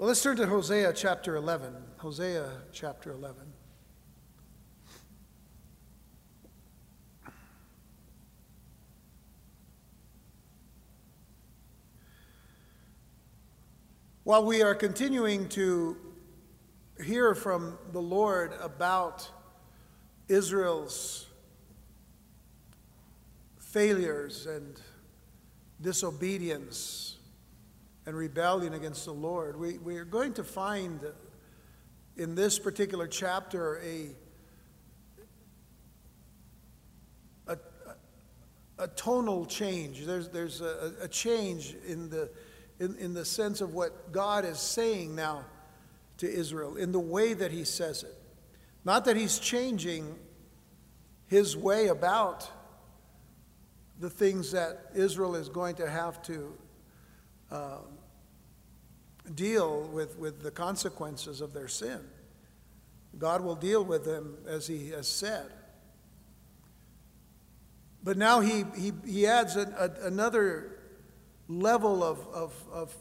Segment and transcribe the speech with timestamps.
[0.00, 1.74] Well, let's turn to Hosea chapter 11.
[1.98, 3.52] Hosea chapter 11.
[14.24, 15.98] While we are continuing to
[17.04, 19.28] hear from the Lord about
[20.28, 21.26] Israel's
[23.58, 24.80] failures and
[25.82, 27.18] disobedience
[28.10, 31.00] and rebellion against the Lord, we, we are going to find
[32.16, 34.08] in this particular chapter a,
[37.46, 37.56] a,
[38.80, 40.04] a tonal change.
[40.06, 42.28] There's, there's a, a change in the,
[42.80, 45.44] in, in the sense of what God is saying now
[46.16, 48.18] to Israel, in the way that He says it.
[48.84, 50.16] Not that He's changing
[51.28, 52.50] His way about
[54.00, 56.52] the things that Israel is going to have to
[57.52, 57.78] uh,
[59.34, 62.00] deal with, with the consequences of their sin.
[63.18, 65.50] God will deal with them as He has said.
[68.02, 70.78] But now He, he, he adds a, another
[71.48, 72.96] level of, of, of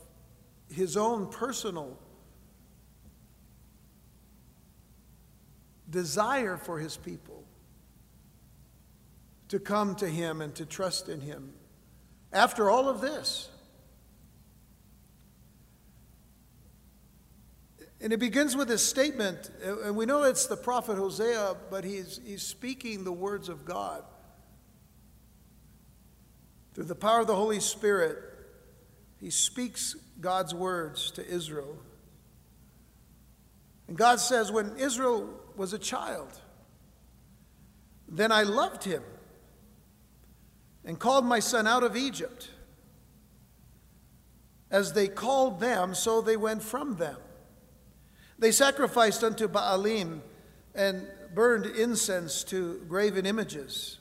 [0.73, 1.98] His own personal
[5.90, 7.44] desire for His people
[9.50, 11.53] to come to Him and to trust in Him.
[12.31, 13.48] After all of this,
[18.02, 22.22] And it begins with this statement, and we know it's the prophet Hosea, but he's,
[22.25, 24.03] he's speaking the words of God.
[26.73, 28.17] Through the power of the Holy Spirit,
[29.19, 31.78] he speaks God's words to Israel.
[33.89, 36.39] And God says, When Israel was a child,
[38.08, 39.03] then I loved him
[40.86, 42.50] and called my son out of Egypt.
[44.72, 47.17] As they called them, so they went from them.
[48.40, 50.22] They sacrificed unto Baalim
[50.73, 53.98] and burned incense to graven images.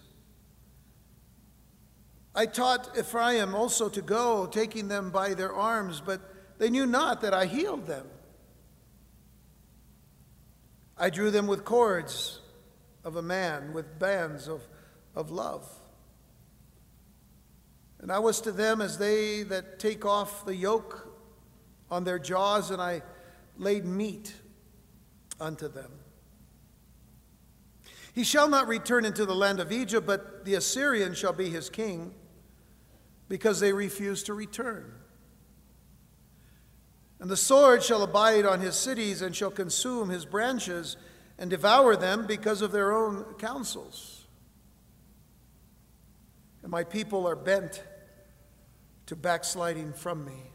[2.35, 6.21] I taught Ephraim also to go, taking them by their arms, but
[6.59, 8.07] they knew not that I healed them.
[10.97, 12.41] I drew them with cords
[13.05, 14.63] of a man, with bands of,
[15.17, 15.69] of love.
[18.01, 21.09] And I was to them as they that take off the yoke
[21.91, 23.03] on their jaws, and I
[23.59, 24.35] laid meat
[25.41, 25.91] unto them.
[28.15, 31.69] He shall not return into the land of Egypt, but the Assyrian shall be his
[31.69, 32.15] king,
[33.29, 34.93] because they refuse to return.
[37.21, 40.97] And the sword shall abide on his cities, and shall consume his branches,
[41.39, 44.27] and devour them because of their own counsels.
[46.63, 47.85] And my people are bent
[49.07, 50.53] to backsliding from me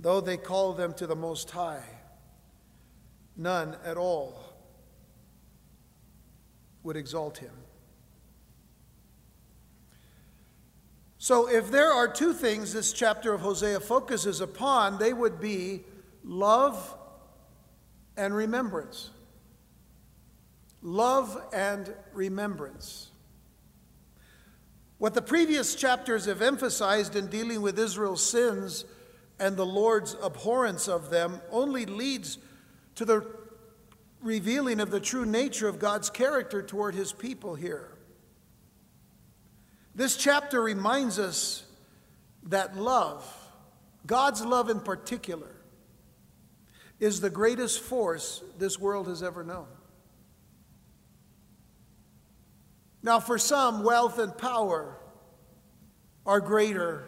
[0.00, 1.84] though they call them to the Most High,
[3.36, 4.48] none at all
[6.82, 7.52] would exalt him.
[11.18, 15.82] So, if there are two things this chapter of Hosea focuses upon, they would be
[16.22, 16.96] love
[18.16, 19.10] and remembrance.
[20.80, 23.10] Love and remembrance.
[24.98, 28.84] What the previous chapters have emphasized in dealing with Israel's sins
[29.38, 32.38] and the Lord's abhorrence of them only leads
[32.96, 33.24] to the
[34.20, 37.96] revealing of the true nature of God's character toward his people here.
[39.94, 41.64] This chapter reminds us
[42.44, 43.24] that love,
[44.06, 45.54] God's love in particular,
[46.98, 49.66] is the greatest force this world has ever known.
[53.02, 54.98] Now, for some, wealth and power
[56.26, 57.04] are greater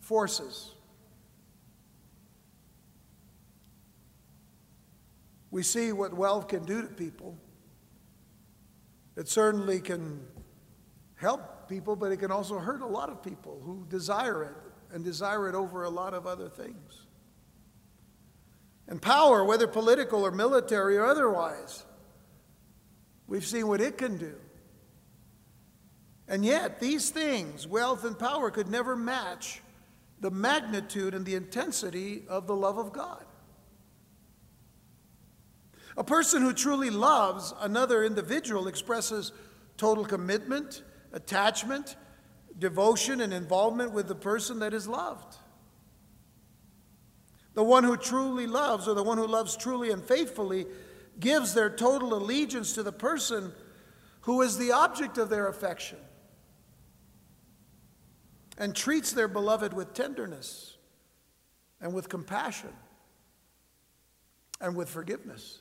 [0.00, 0.75] forces.
[5.56, 7.34] We see what wealth can do to people.
[9.16, 10.20] It certainly can
[11.14, 15.02] help people, but it can also hurt a lot of people who desire it and
[15.02, 17.06] desire it over a lot of other things.
[18.86, 21.86] And power, whether political or military or otherwise,
[23.26, 24.34] we've seen what it can do.
[26.28, 29.62] And yet, these things, wealth and power, could never match
[30.20, 33.25] the magnitude and the intensity of the love of God.
[35.96, 39.32] A person who truly loves another individual expresses
[39.76, 40.82] total commitment,
[41.12, 41.96] attachment,
[42.58, 45.36] devotion, and involvement with the person that is loved.
[47.54, 50.66] The one who truly loves, or the one who loves truly and faithfully,
[51.18, 53.52] gives their total allegiance to the person
[54.22, 55.98] who is the object of their affection
[58.58, 60.76] and treats their beloved with tenderness
[61.80, 62.72] and with compassion
[64.60, 65.60] and with forgiveness.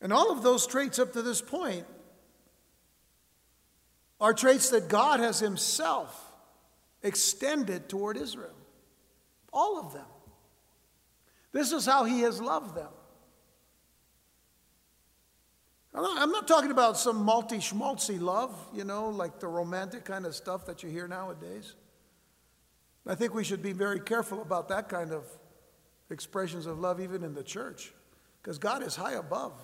[0.00, 1.86] And all of those traits up to this point
[4.20, 6.32] are traits that God has Himself
[7.02, 8.54] extended toward Israel.
[9.52, 10.06] All of them.
[11.52, 12.90] This is how He has loved them.
[15.98, 20.34] I'm not talking about some multi schmaltzy love, you know, like the romantic kind of
[20.34, 21.74] stuff that you hear nowadays.
[23.06, 25.24] I think we should be very careful about that kind of
[26.10, 27.94] expressions of love, even in the church,
[28.42, 29.54] because God is high above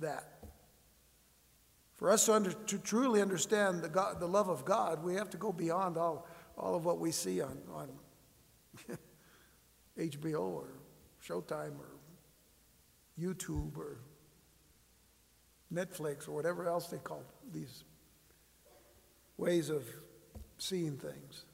[0.00, 0.40] that.
[1.96, 5.28] For us to, under, to truly understand the, God, the love of God, we have
[5.30, 6.26] to go beyond all,
[6.56, 7.88] all of what we see on, on
[9.98, 10.68] HBO or
[11.22, 11.90] Showtime or
[13.20, 13.98] YouTube or
[15.72, 17.22] Netflix or whatever else they call
[17.52, 17.84] these
[19.36, 19.84] ways of
[20.58, 21.44] seeing things.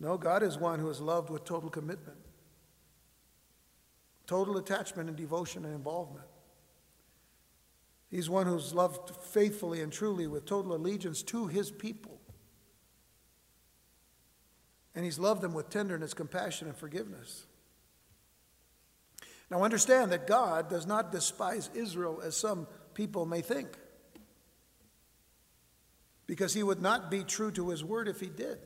[0.00, 2.18] No, God is one who is loved with total commitment,
[4.26, 6.26] total attachment and devotion and involvement.
[8.12, 12.20] He's one who's loved faithfully and truly with total allegiance to his people.
[14.94, 17.46] And he's loved them with tenderness, compassion, and forgiveness.
[19.50, 23.78] Now, understand that God does not despise Israel as some people may think,
[26.26, 28.58] because he would not be true to his word if he did.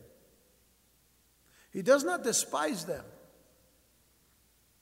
[1.73, 3.05] He does not despise them.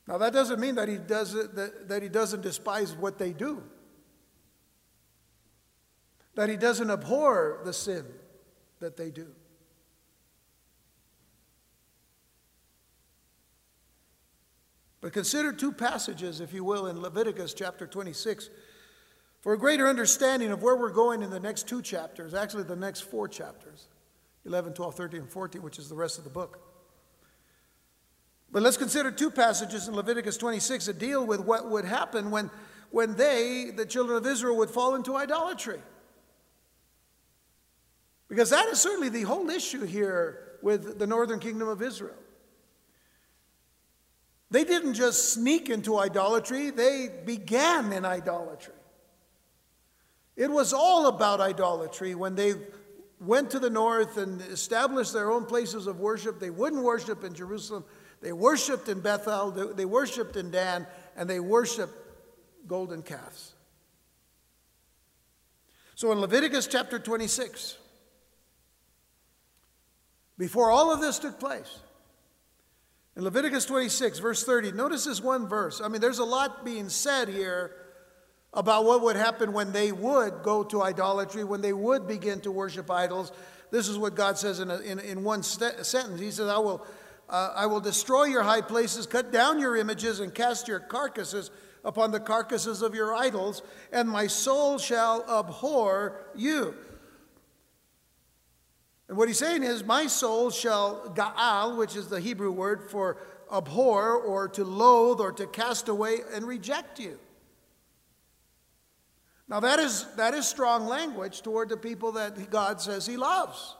[0.09, 3.63] Now, that doesn't mean that he, does that, that he doesn't despise what they do,
[6.35, 8.05] that he doesn't abhor the sin
[8.81, 9.29] that they do.
[15.01, 18.49] But consider two passages, if you will, in Leviticus chapter 26
[19.43, 22.75] for a greater understanding of where we're going in the next two chapters, actually, the
[22.75, 23.89] next four chapters
[24.47, 26.59] 11, 12, 13, and 14, which is the rest of the book.
[28.51, 32.51] But let's consider two passages in Leviticus 26 that deal with what would happen when,
[32.91, 35.81] when they, the children of Israel, would fall into idolatry.
[38.29, 42.17] Because that is certainly the whole issue here with the northern kingdom of Israel.
[44.51, 48.75] They didn't just sneak into idolatry, they began in idolatry.
[50.37, 52.55] It was all about idolatry when they
[53.21, 56.41] went to the north and established their own places of worship.
[56.41, 57.85] They wouldn't worship in Jerusalem,
[58.21, 60.87] they worshiped in Bethel, they worshiped in Dan,
[61.17, 61.95] and they worshiped
[62.67, 63.55] golden calves.
[65.95, 67.77] So in Leviticus chapter 26,
[70.39, 71.81] before all of this took place,
[73.17, 75.81] in Leviticus 26, verse 30, notice this one verse.
[75.81, 77.77] I mean, there's a lot being said here
[78.53, 82.51] about what would happen when they would go to idolatry, when they would begin to
[82.51, 83.31] worship idols.
[83.71, 86.21] This is what God says in, a, in, in, one st- sentence.
[86.21, 86.85] He says, I will,
[87.29, 91.51] uh, I will destroy your high places, cut down your images, and cast your carcasses
[91.85, 96.75] upon the carcasses of your idols, and my soul shall abhor you.
[99.09, 103.19] And what he's saying is, My soul shall ga'al, which is the Hebrew word for
[103.53, 107.19] abhor or to loathe or to cast away and reject you.
[109.47, 113.77] Now, that is, that is strong language toward the people that God says he loves.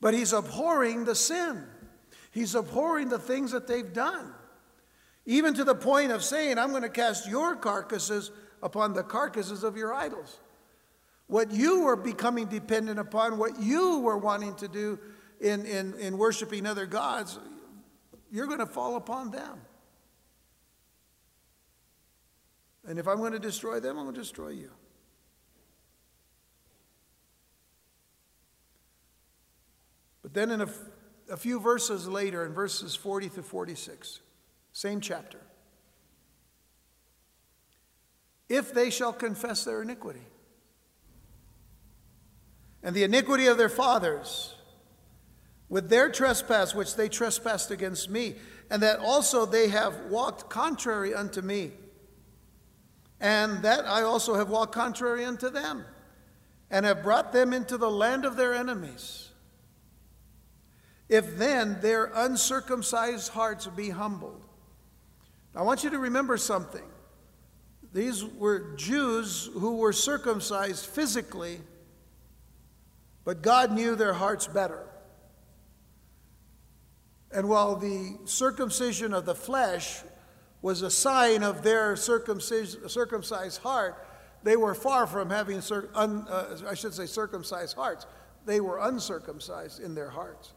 [0.00, 1.64] But he's abhorring the sin,
[2.30, 4.32] he's abhorring the things that they've done.
[5.28, 8.30] Even to the point of saying, I'm going to cast your carcasses
[8.62, 10.38] upon the carcasses of your idols.
[11.26, 14.98] What you were becoming dependent upon, what you were wanting to do
[15.40, 17.38] in, in, in worshiping other gods,
[18.30, 19.60] you're going to fall upon them.
[22.86, 24.70] And if I'm going to destroy them, I'm going to destroy you.
[30.22, 30.68] But then, in a,
[31.30, 34.20] a few verses later, in verses 40 to 46,
[34.72, 35.40] same chapter,
[38.48, 40.26] if they shall confess their iniquity,
[42.86, 44.54] and the iniquity of their fathers
[45.68, 48.36] with their trespass which they trespassed against me,
[48.70, 51.72] and that also they have walked contrary unto me,
[53.20, 55.84] and that I also have walked contrary unto them,
[56.70, 59.30] and have brought them into the land of their enemies.
[61.08, 64.46] If then their uncircumcised hearts be humbled.
[65.56, 66.86] I want you to remember something.
[67.92, 71.58] These were Jews who were circumcised physically
[73.26, 74.86] but God knew their hearts better.
[77.32, 80.02] And while the circumcision of the flesh
[80.62, 84.06] was a sign of their circumcised heart,
[84.44, 85.60] they were far from having,
[85.94, 88.06] un, uh, I should say, circumcised hearts.
[88.46, 90.52] They were uncircumcised in their hearts.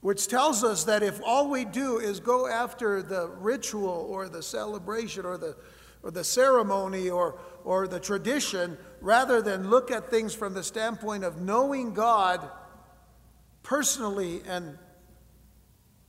[0.00, 4.42] Which tells us that if all we do is go after the ritual or the
[4.42, 5.56] celebration or the,
[6.02, 11.24] or the ceremony or, or the tradition, rather than look at things from the standpoint
[11.24, 12.48] of knowing God
[13.62, 14.78] personally and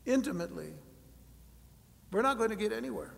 [0.06, 0.74] intimately,
[2.12, 3.14] we're not going to get anywhere.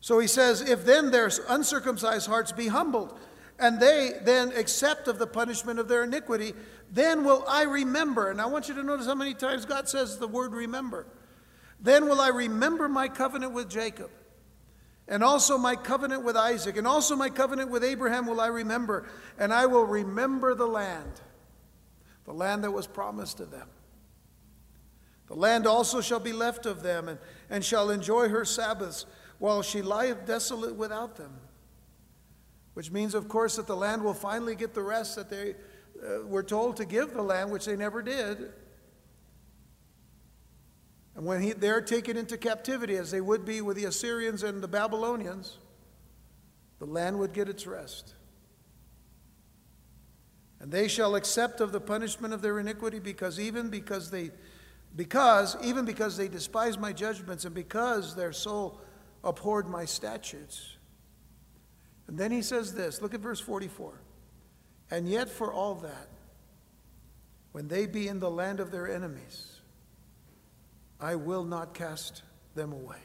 [0.00, 3.18] So he says, If then their uncircumcised hearts be humbled,
[3.58, 6.54] and they then accept of the punishment of their iniquity,
[6.90, 8.30] then will I remember.
[8.30, 11.06] And I want you to notice how many times God says the word remember.
[11.80, 14.10] Then will I remember my covenant with Jacob,
[15.08, 19.08] and also my covenant with Isaac, and also my covenant with Abraham will I remember,
[19.38, 21.20] and I will remember the land,
[22.24, 23.68] the land that was promised to them.
[25.26, 27.18] The land also shall be left of them, and,
[27.50, 29.06] and shall enjoy her Sabbaths,
[29.38, 31.32] while she lieth desolate without them.
[32.74, 35.56] Which means, of course, that the land will finally get the rest that they
[36.02, 38.52] uh, were told to give the land, which they never did.
[41.14, 44.62] And when he, they're taken into captivity, as they would be with the Assyrians and
[44.62, 45.58] the Babylonians,
[46.78, 48.14] the land would get its rest.
[50.58, 54.30] And they shall accept of the punishment of their iniquity, because even because they,
[54.96, 58.80] because even because they despise my judgments, and because their soul
[59.24, 60.76] abhorred my statutes.
[62.06, 63.02] And then he says this.
[63.02, 64.00] Look at verse 44.
[64.90, 66.08] And yet, for all that,
[67.52, 69.51] when they be in the land of their enemies,
[71.02, 72.22] I will not cast
[72.54, 73.00] them away.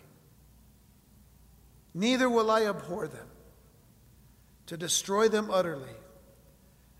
[1.95, 3.27] Neither will I abhor them,
[4.67, 5.95] to destroy them utterly,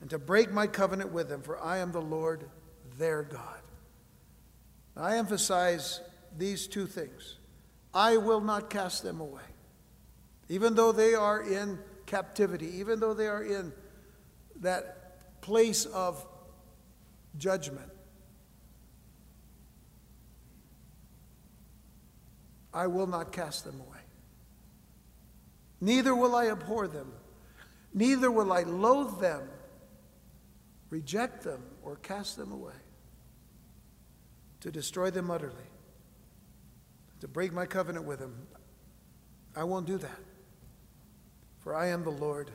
[0.02, 2.50] and to break my covenant with them, for I am the Lord
[2.98, 3.62] their God.
[4.96, 6.02] I emphasize
[6.36, 7.38] these two things.
[7.94, 9.44] I will not cast them away.
[10.50, 11.78] Even though they are in
[12.08, 13.72] captivity, even though they are in
[14.62, 16.26] that place of
[17.38, 17.92] judgment,
[22.74, 23.98] I will not cast them away.
[25.80, 27.12] Neither will I abhor them,
[27.94, 29.48] neither will I loathe them,
[30.90, 32.74] reject them, or cast them away,
[34.62, 35.56] to destroy them utterly,
[37.20, 38.48] to break my covenant with them.
[39.56, 40.20] I won't do that,
[41.60, 42.52] for I am the Lord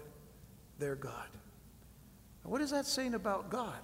[0.79, 1.29] their God.
[2.45, 3.79] Now, what is that saying about God?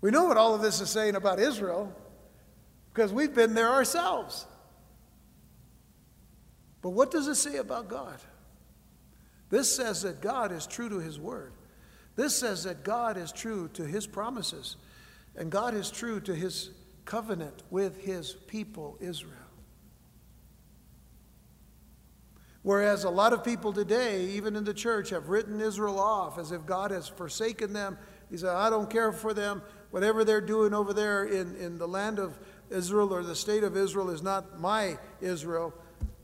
[0.00, 1.94] We know what all of this is saying about Israel
[2.94, 4.46] because we've been there ourselves.
[6.80, 8.18] But what does it say about God?
[9.50, 11.52] This says that God is true to his word.
[12.14, 14.76] This says that God is true to his promises.
[15.34, 16.70] And God is true to his
[17.04, 19.32] covenant with his people, Israel.
[22.62, 26.52] Whereas a lot of people today, even in the church, have written Israel off as
[26.52, 27.98] if God has forsaken them.
[28.30, 29.62] He said, I don't care for them.
[29.90, 32.38] Whatever they're doing over there in, in the land of
[32.74, 35.72] Israel or the state of Israel is not my Israel,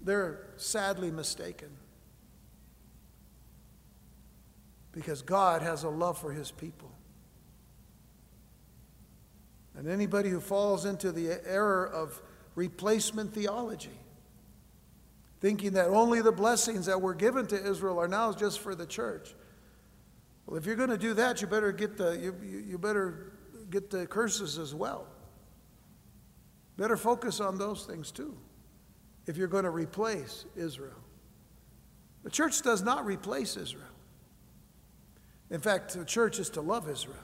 [0.03, 1.69] they're sadly mistaken.
[4.93, 6.91] Because God has a love for his people.
[9.77, 12.21] And anybody who falls into the error of
[12.55, 13.99] replacement theology,
[15.41, 18.85] thinking that only the blessings that were given to Israel are now just for the
[18.85, 19.35] church.
[20.47, 22.35] Well, if you're going to do that, you better get the, you,
[22.67, 23.33] you better
[23.71, 25.07] get the curses as well.
[26.81, 28.35] Better focus on those things too
[29.27, 30.97] if you're going to replace Israel.
[32.23, 33.85] The church does not replace Israel.
[35.51, 37.19] In fact, the church is to love Israel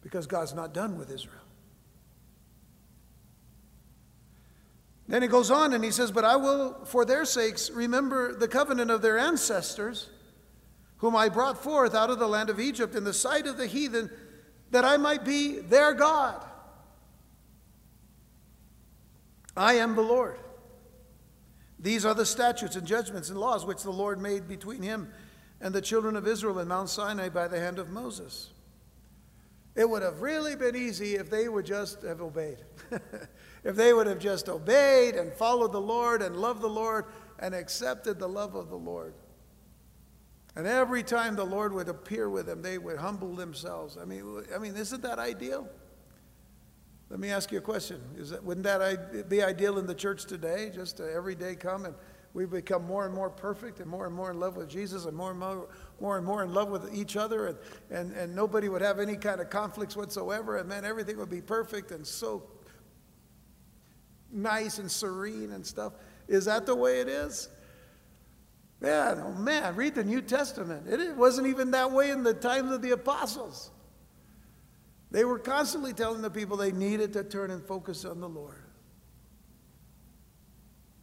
[0.00, 1.36] because God's not done with Israel.
[5.06, 8.48] Then he goes on and he says, But I will, for their sakes, remember the
[8.48, 10.08] covenant of their ancestors,
[10.96, 13.66] whom I brought forth out of the land of Egypt in the sight of the
[13.66, 14.10] heathen,
[14.70, 16.45] that I might be their God.
[19.56, 20.38] I am the Lord.
[21.78, 25.12] These are the statutes and judgments and laws which the Lord made between him
[25.60, 28.50] and the children of Israel in Mount Sinai by the hand of Moses.
[29.74, 32.58] It would have really been easy if they would just have obeyed.
[33.64, 37.04] if they would have just obeyed and followed the Lord and loved the Lord
[37.38, 39.14] and accepted the love of the Lord.
[40.54, 43.98] And every time the Lord would appear with them, they would humble themselves.
[44.00, 45.68] I mean, I mean, isn't that ideal?
[47.08, 48.00] Let me ask you a question.
[48.16, 50.70] Is that, wouldn't that be ideal in the church today?
[50.74, 51.94] Just to every day come and
[52.34, 55.16] we become more and more perfect and more and more in love with Jesus and
[55.16, 55.68] more and more,
[56.00, 57.58] more and more in love with each other and,
[57.90, 61.40] and, and nobody would have any kind of conflicts whatsoever and then everything would be
[61.40, 62.42] perfect and so
[64.30, 65.94] nice and serene and stuff.
[66.28, 67.48] Is that the way it is?
[68.80, 70.86] Man, oh man, read the New Testament.
[70.88, 73.70] It wasn't even that way in the times of the apostles.
[75.10, 78.64] They were constantly telling the people they needed to turn and focus on the Lord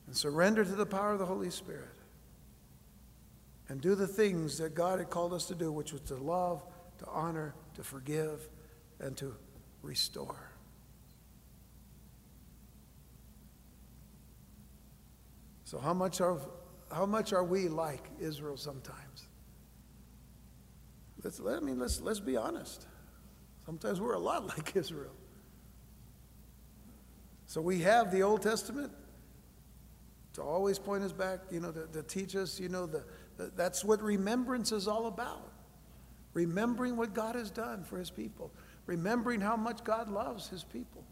[0.08, 1.96] and surrender to the power of the Holy Spirit
[3.70, 6.64] and do the things that God had called us to do, which was to love,
[7.00, 8.50] to honor, to forgive,
[9.00, 9.36] and to
[9.82, 10.52] restore.
[15.64, 16.40] So, how much are,
[16.92, 19.28] how much are we like Israel sometimes?
[21.24, 22.86] Let's, I mean, let's, let's be honest.
[23.66, 25.14] Sometimes we're a lot like Israel.
[27.46, 28.92] So, we have the Old Testament
[30.34, 33.04] to always point us back, you know, to, to teach us, you know, the,
[33.38, 35.52] the, that's what remembrance is all about.
[36.34, 38.52] Remembering what God has done for his people,
[38.88, 41.04] remembering how much God loves his people.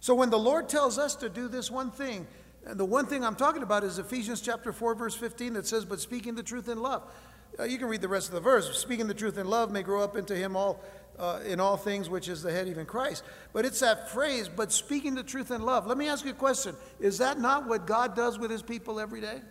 [0.00, 2.26] So when the Lord tells us to do this one thing,
[2.66, 5.84] and the one thing I'm talking about is Ephesians chapter 4, verse 15, that says,
[5.84, 7.10] But speaking the truth in love.
[7.58, 8.78] Uh, you can read the rest of the verse.
[8.78, 10.82] Speaking the truth in love may grow up into him all
[11.20, 13.22] uh, in all things, which is the head, even Christ.
[13.52, 15.86] But it's that phrase, but speaking the truth in love.
[15.86, 16.74] Let me ask you a question.
[16.98, 19.42] Is that not what God does with his people every day?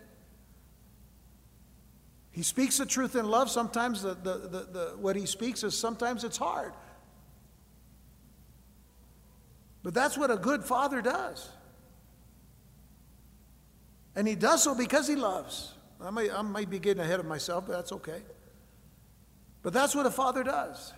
[2.32, 3.51] He speaks the truth in love.
[3.51, 6.74] Sometimes the, the, the, the, what he speaks is sometimes it's hard.
[9.84, 11.50] But that's what a good father does.
[14.15, 15.74] And he does so because he loves.
[16.01, 18.22] I might, I might be getting ahead of myself, but that's okay.
[19.62, 20.94] But that's what a father does.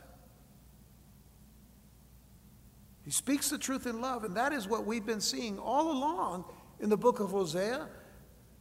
[3.04, 6.46] He speaks the truth in love, and that is what we've been seeing all along
[6.80, 7.88] in the book of Hosea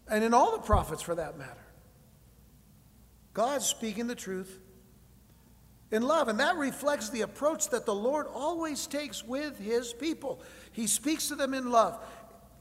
[0.09, 1.67] and in all the prophets for that matter.
[3.35, 4.59] God speaking the truth
[5.91, 6.29] in love.
[6.29, 10.41] And that reflects the approach that the Lord always takes with his people.
[10.73, 11.99] He speaks to them in love.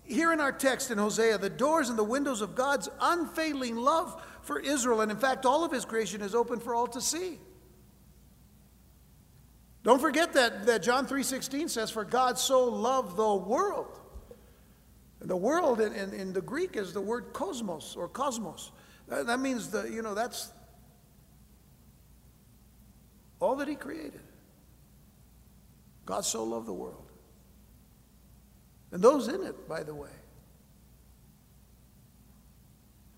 [0.10, 4.20] Here in our text in Hosea, the doors and the windows of God's unfailing love
[4.42, 7.38] for Israel, and in fact, all of his creation is open for all to see.
[9.84, 14.00] Don't forget that, that John 3.16 says, For God so loved the world.
[15.22, 18.72] And the world in, in, in the Greek is the word cosmos or cosmos.
[19.10, 20.52] That, that means the, you know, that's
[23.40, 24.22] all that he created.
[26.08, 27.09] God so loved the world.
[28.92, 30.10] And those in it, by the way.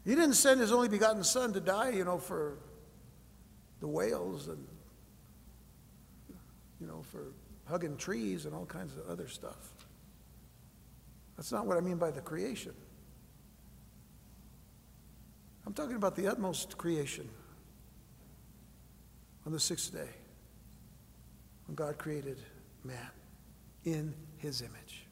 [0.04, 2.58] He didn't send his only begotten son to die, you know, for
[3.80, 4.68] the whales and,
[6.80, 7.34] you know, for
[7.66, 9.74] hugging trees and all kinds of other stuff.
[11.38, 12.74] That's not what I mean by the creation.
[15.66, 17.30] I'm talking about the utmost creation
[19.46, 20.10] on the sixth day
[21.68, 22.40] when God created
[22.84, 23.10] man
[23.86, 25.06] in his image,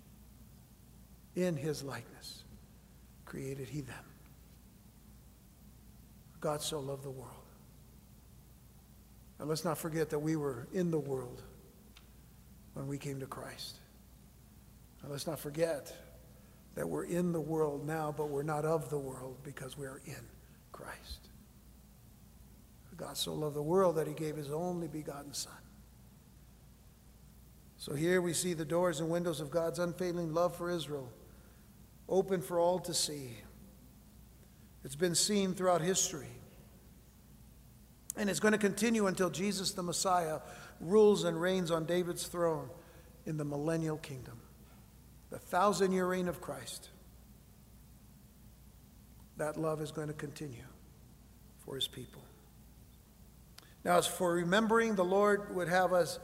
[1.44, 2.44] in his likeness,
[3.26, 4.04] created he them.
[6.42, 7.34] God so loved the world.
[9.40, 11.42] And let's not forget that we were in the world
[12.74, 13.78] when we came to Christ.
[15.02, 15.96] And let's not forget
[16.76, 20.02] that we're in the world now, but we're not of the world because we are
[20.06, 20.28] in
[20.72, 21.30] Christ.
[22.98, 25.54] God so loved the world that he gave his only begotten Son.
[27.78, 31.10] So here we see the doors and windows of God's unfailing love for Israel
[32.10, 33.38] open for all to see.
[34.84, 36.28] It's been seen throughout history.
[38.18, 40.40] And it's going to continue until Jesus the Messiah
[40.82, 42.70] rules and reigns on David's throne
[43.26, 44.40] in the millennial kingdom,
[45.30, 46.90] the thousand year reign of Christ.
[49.38, 50.64] That love is going to continue
[51.60, 52.22] for his people.
[53.86, 56.20] Now, as for remembering, the Lord would have us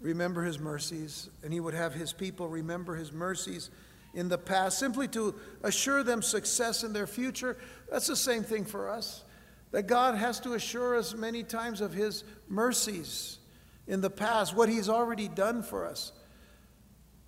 [0.00, 3.70] remember his mercies, and he would have his people remember his mercies
[4.14, 7.56] in the past, simply to assure them success in their future.
[7.90, 9.24] That's the same thing for us.
[9.70, 13.38] That God has to assure us many times of his mercies
[13.86, 16.12] in the past, what he's already done for us,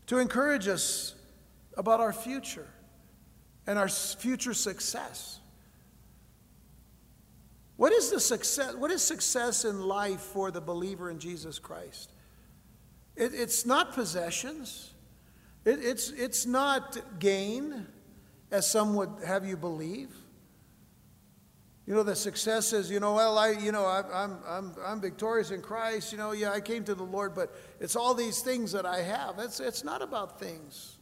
[0.06, 1.14] to encourage us
[1.76, 2.66] about our future
[3.66, 5.40] and our future success.
[7.76, 8.74] What is the success?
[8.74, 12.10] What is success in life for the believer in Jesus Christ?
[13.16, 14.90] It, it's not possessions.
[15.64, 17.86] It, it's, it's not gain,
[18.50, 20.14] as some would have you believe.
[21.86, 25.00] You know, the success is, you know, well, I, you know, I, I'm, I'm, I'm
[25.00, 26.12] victorious in Christ.
[26.12, 29.02] You know, yeah, I came to the Lord, but it's all these things that I
[29.02, 29.38] have.
[29.38, 30.98] It's, it's not about things.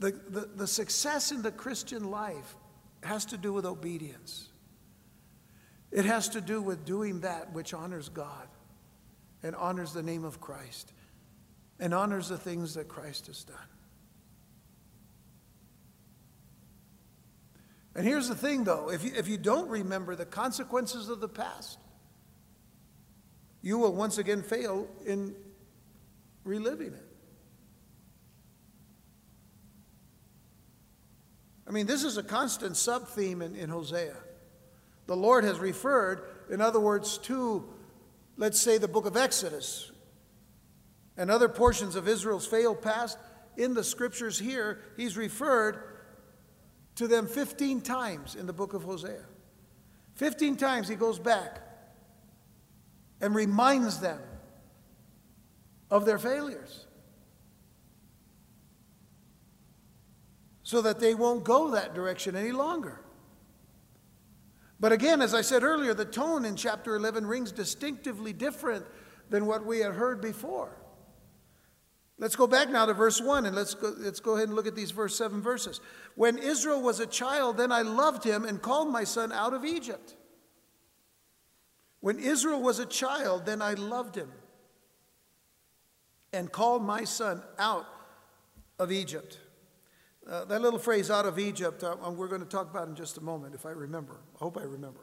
[0.00, 2.56] The, the, the success in the Christian life
[3.04, 4.48] has to do with obedience.
[5.92, 8.48] It has to do with doing that which honors God.
[9.42, 10.92] And honors the name of Christ
[11.78, 13.56] and honors the things that Christ has done.
[17.94, 21.28] And here's the thing, though if you, if you don't remember the consequences of the
[21.28, 21.78] past,
[23.62, 25.34] you will once again fail in
[26.44, 27.06] reliving it.
[31.66, 34.16] I mean, this is a constant sub theme in, in Hosea.
[35.06, 37.68] The Lord has referred, in other words, to,
[38.40, 39.92] let's say, the book of Exodus
[41.18, 43.18] and other portions of Israel's failed past.
[43.58, 45.82] In the scriptures here, he's referred
[46.96, 49.26] to them 15 times in the book of Hosea.
[50.14, 51.60] 15 times he goes back
[53.20, 54.20] and reminds them
[55.90, 56.86] of their failures
[60.62, 63.02] so that they won't go that direction any longer.
[64.80, 68.86] But again, as I said earlier, the tone in chapter 11 rings distinctively different
[69.28, 70.74] than what we had heard before.
[72.18, 74.66] Let's go back now to verse 1 and let's go, let's go ahead and look
[74.66, 75.80] at these verse 7 verses.
[76.16, 79.64] When Israel was a child, then I loved him and called my son out of
[79.64, 80.16] Egypt.
[82.00, 84.30] When Israel was a child, then I loved him
[86.32, 87.86] and called my son out
[88.78, 89.38] of Egypt.
[90.30, 93.18] Uh, that little phrase, out of Egypt, uh, we're going to talk about in just
[93.18, 94.20] a moment, if I remember.
[94.36, 95.00] I hope I remember.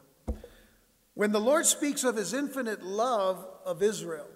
[1.12, 4.28] When the Lord speaks of his infinite love of Israel,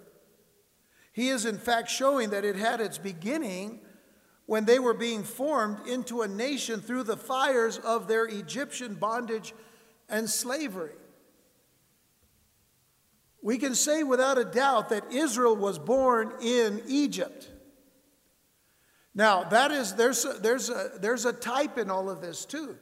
[1.11, 3.79] he is in fact showing that it had its beginning
[4.45, 9.53] when they were being formed into a nation through the fires of their Egyptian bondage
[10.09, 10.93] and slavery.
[13.41, 17.49] We can say without a doubt that Israel was born in Egypt.
[19.15, 22.77] Now, that is, there's a, there's, a, there's a type in all of this too.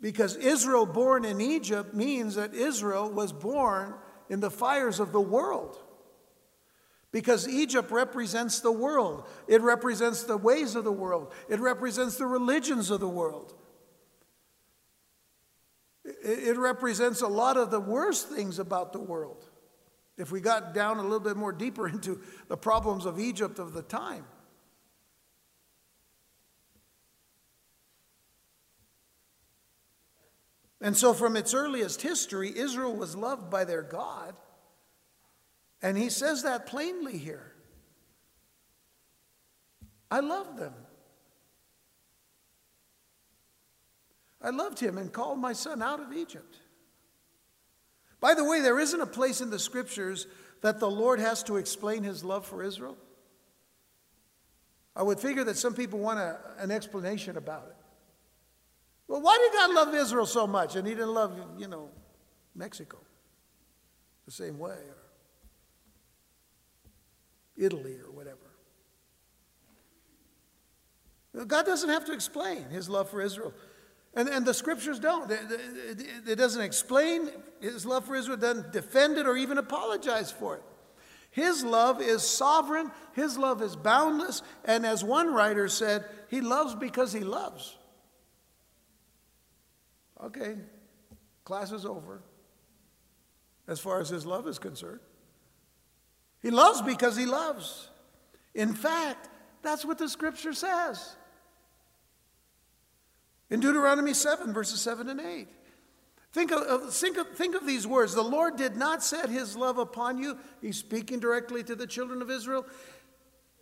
[0.00, 3.94] Because Israel born in Egypt means that Israel was born
[4.28, 5.78] in the fires of the world.
[7.12, 12.26] Because Egypt represents the world, it represents the ways of the world, it represents the
[12.26, 13.54] religions of the world.
[16.04, 19.44] It represents a lot of the worst things about the world.
[20.16, 23.72] If we got down a little bit more deeper into the problems of Egypt of
[23.72, 24.24] the time.
[30.86, 34.36] And so, from its earliest history, Israel was loved by their God.
[35.82, 37.54] And he says that plainly here.
[40.12, 40.74] I love them.
[44.40, 46.60] I loved him and called my son out of Egypt.
[48.20, 50.28] By the way, there isn't a place in the scriptures
[50.60, 52.96] that the Lord has to explain his love for Israel.
[54.94, 57.75] I would figure that some people want a, an explanation about it.
[59.08, 61.90] Well, why did God love Israel so much and he didn't love, you know,
[62.54, 62.98] Mexico
[64.24, 64.96] the same way or
[67.56, 68.38] Italy or whatever?
[71.46, 73.52] God doesn't have to explain his love for Israel.
[74.14, 75.30] And, and the scriptures don't.
[75.30, 80.32] It, it, it doesn't explain his love for Israel, doesn't defend it or even apologize
[80.32, 80.62] for it.
[81.30, 86.74] His love is sovereign, his love is boundless, and as one writer said, he loves
[86.74, 87.76] because he loves.
[90.22, 90.56] Okay,
[91.44, 92.22] class is over
[93.68, 95.00] as far as his love is concerned.
[96.40, 97.90] He loves because he loves.
[98.54, 99.28] In fact,
[99.62, 101.16] that's what the scripture says.
[103.50, 105.48] In Deuteronomy 7, verses 7 and 8.
[106.32, 108.14] Think of, think, of, think of these words.
[108.14, 110.38] The Lord did not set his love upon you.
[110.60, 112.66] He's speaking directly to the children of Israel.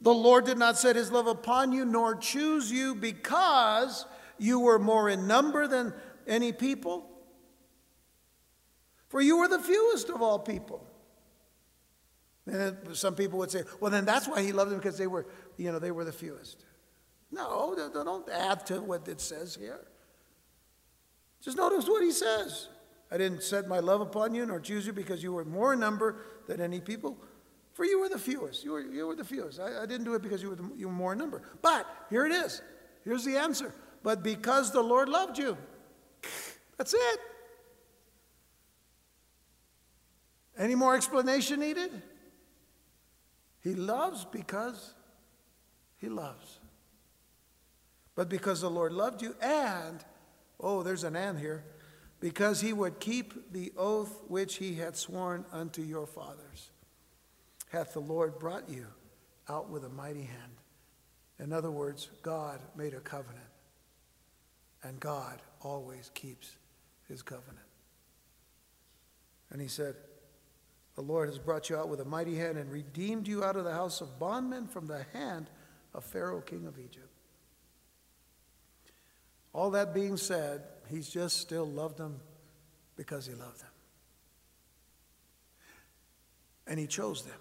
[0.00, 4.06] The Lord did not set his love upon you, nor choose you because
[4.38, 5.94] you were more in number than
[6.26, 7.10] any people.
[9.08, 10.86] For you were the fewest of all people.
[12.46, 15.26] And some people would say, well, then that's why he loved them because they were,
[15.56, 16.64] you know, they were the fewest.
[17.30, 19.80] No, don't add to what it says here.
[21.40, 22.68] Just notice what he says.
[23.10, 25.80] I didn't set my love upon you nor choose you because you were more in
[25.80, 27.16] number than any people,
[27.72, 28.64] for you were the fewest.
[28.64, 29.60] You were, you were the fewest.
[29.60, 31.42] I, I didn't do it because you were, the, you were more in number.
[31.62, 32.62] But here it is.
[33.04, 33.74] Here's the answer.
[34.02, 35.56] But because the Lord loved you.
[36.76, 37.20] That's it.
[40.56, 41.90] Any more explanation needed?
[43.60, 44.94] He loves because
[45.96, 46.58] he loves
[48.14, 50.04] but because the Lord loved you, and,
[50.60, 51.64] oh, there's an and here,
[52.20, 56.70] because he would keep the oath which he had sworn unto your fathers,
[57.70, 58.86] hath the Lord brought you
[59.48, 60.52] out with a mighty hand.
[61.40, 63.40] In other words, God made a covenant,
[64.84, 66.56] and God always keeps
[67.08, 67.66] his covenant.
[69.50, 69.94] And he said,
[70.94, 73.64] The Lord has brought you out with a mighty hand and redeemed you out of
[73.64, 75.48] the house of bondmen from the hand
[75.94, 77.08] of Pharaoh, king of Egypt.
[79.52, 82.20] All that being said, he's just still loved them
[82.96, 83.70] because he loved them.
[86.66, 87.38] And he chose them.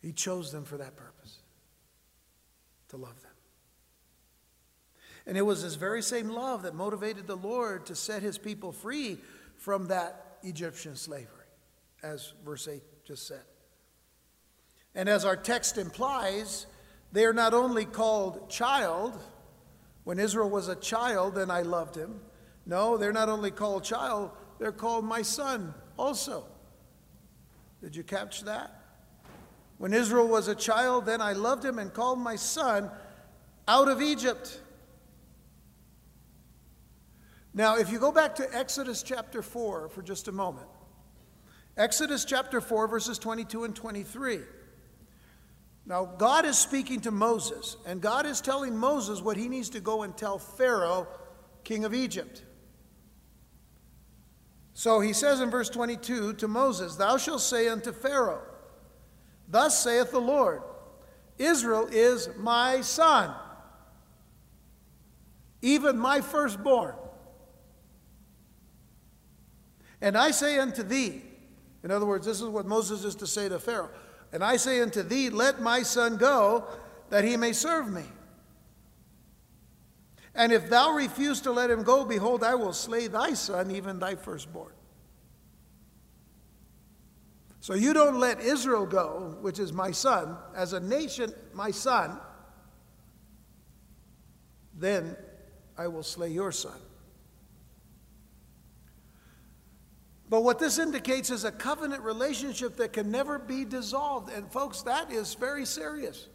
[0.00, 1.38] He chose them for that purpose
[2.88, 3.27] to love them.
[5.28, 8.72] And it was this very same love that motivated the Lord to set his people
[8.72, 9.18] free
[9.58, 11.28] from that Egyptian slavery,
[12.02, 13.42] as verse 8 just said.
[14.94, 16.66] And as our text implies,
[17.12, 19.18] they are not only called child,
[20.04, 22.20] when Israel was a child, then I loved him.
[22.64, 26.46] No, they're not only called child, they're called my son also.
[27.82, 28.82] Did you catch that?
[29.76, 32.90] When Israel was a child, then I loved him and called my son
[33.68, 34.62] out of Egypt.
[37.54, 40.66] Now, if you go back to Exodus chapter 4 for just a moment,
[41.76, 44.40] Exodus chapter 4, verses 22 and 23.
[45.86, 49.80] Now, God is speaking to Moses, and God is telling Moses what he needs to
[49.80, 51.06] go and tell Pharaoh,
[51.64, 52.42] king of Egypt.
[54.74, 58.42] So he says in verse 22 to Moses, Thou shalt say unto Pharaoh,
[59.48, 60.62] Thus saith the Lord,
[61.38, 63.34] Israel is my son,
[65.62, 66.94] even my firstborn.
[70.00, 71.22] And I say unto thee,
[71.82, 73.90] in other words, this is what Moses is to say to Pharaoh,
[74.32, 76.64] and I say unto thee, Let my son go,
[77.10, 78.04] that he may serve me.
[80.34, 83.98] And if thou refuse to let him go, behold, I will slay thy son, even
[83.98, 84.72] thy firstborn.
[87.60, 92.18] So you don't let Israel go, which is my son, as a nation, my son,
[94.74, 95.16] then
[95.76, 96.78] I will slay your son.
[100.30, 104.30] But what this indicates is a covenant relationship that can never be dissolved.
[104.30, 106.28] And folks, that is very serious.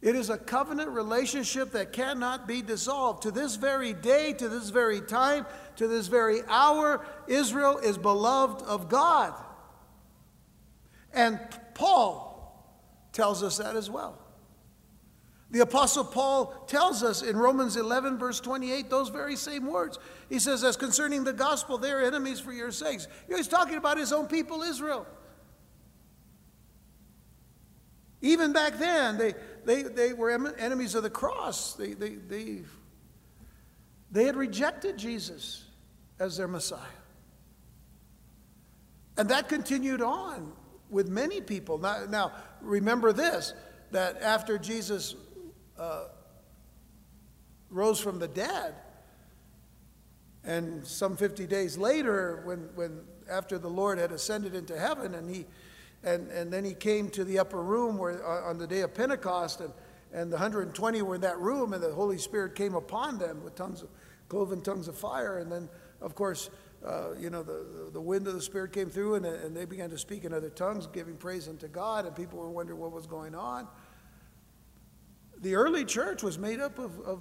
[0.00, 3.22] It is a covenant relationship that cannot be dissolved.
[3.22, 5.46] To this very day, to this very time,
[5.76, 9.32] to this very hour, Israel is beloved of God.
[11.12, 11.38] And
[11.74, 12.32] Paul
[13.12, 14.18] tells us that as well.
[15.52, 19.98] The Apostle Paul tells us in Romans 11, verse 28, those very same words.
[20.30, 23.06] He says, As concerning the gospel, they are enemies for your sakes.
[23.28, 25.06] He's talking about his own people, Israel.
[28.22, 29.34] Even back then, they,
[29.66, 31.74] they, they were enemies of the cross.
[31.74, 32.60] They, they, they,
[34.10, 35.64] they had rejected Jesus
[36.18, 36.80] as their Messiah.
[39.18, 40.52] And that continued on
[40.88, 41.76] with many people.
[41.76, 43.52] Now, now remember this
[43.90, 45.14] that after Jesus
[45.82, 46.04] uh,
[47.70, 48.74] rose from the dead.
[50.44, 55.28] And some 50 days later, when, when after the Lord had ascended into heaven, and
[55.28, 55.46] he
[56.04, 58.92] and, and then he came to the upper room where uh, on the day of
[58.92, 59.72] Pentecost, and,
[60.12, 63.54] and the 120 were in that room, and the Holy Spirit came upon them with
[63.54, 63.88] tongues of
[64.28, 65.38] cloven tongues of fire.
[65.38, 65.68] And then,
[66.00, 66.50] of course,
[66.84, 69.90] uh, you know, the, the wind of the Spirit came through, and, and they began
[69.90, 73.06] to speak in other tongues, giving praise unto God, and people were wondering what was
[73.06, 73.68] going on
[75.42, 77.20] the early church was made up of, of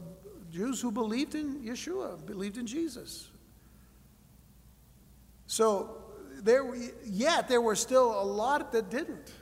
[0.51, 3.29] Jews who believed in Yeshua, believed in Jesus.
[5.47, 6.03] So
[6.43, 6.63] there,
[7.03, 9.33] yet there were still a lot that didn't.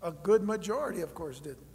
[0.00, 1.66] A good majority, of course, didn't.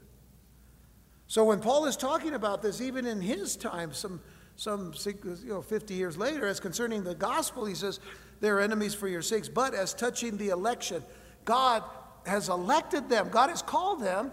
[1.28, 4.22] So when Paul is talking about this, even in his time, some,
[4.56, 8.00] some you know, 50 years later, as concerning the gospel, he says,
[8.40, 9.50] they're enemies for your sakes.
[9.50, 11.04] But as touching the election,
[11.44, 11.84] God
[12.26, 14.32] has elected them, God has called them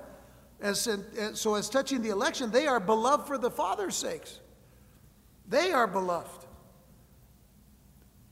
[0.65, 4.41] as in, eh, so, as touching the election, they are beloved for the Father's sakes.
[5.47, 6.47] They are beloved.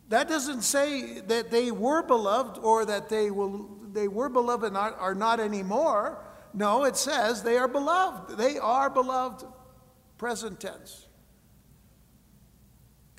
[0.08, 4.78] That doesn't say that they were beloved or that they, will, they were beloved and
[4.78, 6.24] are, are not anymore.
[6.54, 8.38] No, it says they are beloved.
[8.38, 9.44] They are beloved,
[10.16, 11.08] present tense.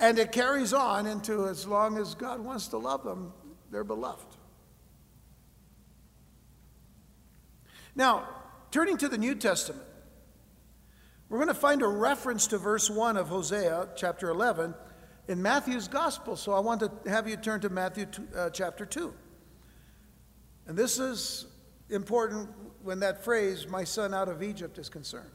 [0.00, 3.32] And it carries on into as long as God wants to love them,
[3.70, 4.36] they're beloved.
[7.94, 8.26] Now,
[8.74, 9.86] Turning to the New Testament,
[11.28, 14.74] we're going to find a reference to verse 1 of Hosea chapter 11
[15.28, 16.34] in Matthew's gospel.
[16.34, 18.06] So I want to have you turn to Matthew
[18.36, 19.14] uh, chapter 2.
[20.66, 21.46] And this is
[21.88, 22.48] important
[22.82, 25.30] when that phrase, my son out of Egypt, is concerned.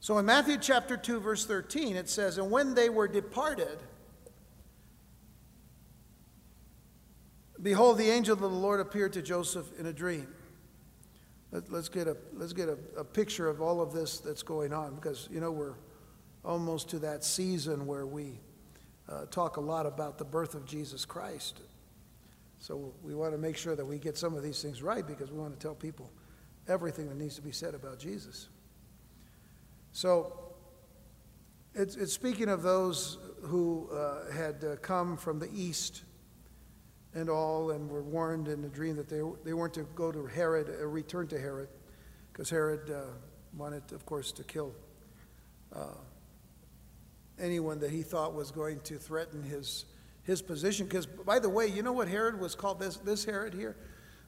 [0.00, 3.78] So in Matthew chapter 2, verse 13, it says, And when they were departed,
[7.62, 10.28] Behold, the angel of the Lord appeared to Joseph in a dream.
[11.52, 14.72] Let, us get, a, let's get a, a picture of all of this that's going
[14.72, 15.74] on because, you know, we're
[16.44, 18.38] almost to that season where we
[19.08, 21.60] uh, talk a lot about the birth of Jesus Christ.
[22.60, 25.30] So we want to make sure that we get some of these things right because
[25.30, 26.10] we want to tell people
[26.68, 28.48] everything that needs to be said about Jesus.
[29.92, 30.54] So
[31.74, 36.04] it's, it's speaking of those who uh, had uh, come from the east
[37.14, 40.26] and all and were warned in a dream that they, they weren't to go to
[40.26, 41.68] Herod or return to Herod
[42.32, 43.02] because Herod uh,
[43.56, 44.72] wanted, of course, to kill
[45.74, 45.86] uh,
[47.38, 49.86] anyone that he thought was going to threaten his,
[50.22, 50.86] his position.
[50.86, 52.78] Because, by the way, you know what Herod was called?
[52.78, 53.76] This, this Herod here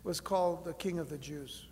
[0.04, 1.66] was called the king of the Jews.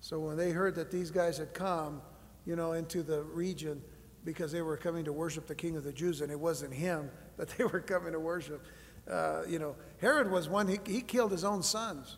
[0.00, 2.00] So when they heard that these guys had come,
[2.46, 3.82] you know, into the region
[4.24, 7.10] because they were coming to worship the king of the Jews, and it wasn't him
[7.36, 8.64] that they were coming to worship.
[9.10, 12.16] Uh, you know, Herod was one, he, he killed his own sons.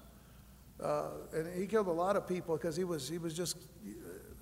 [0.83, 3.57] Uh, and he killed a lot of people because he was, he was just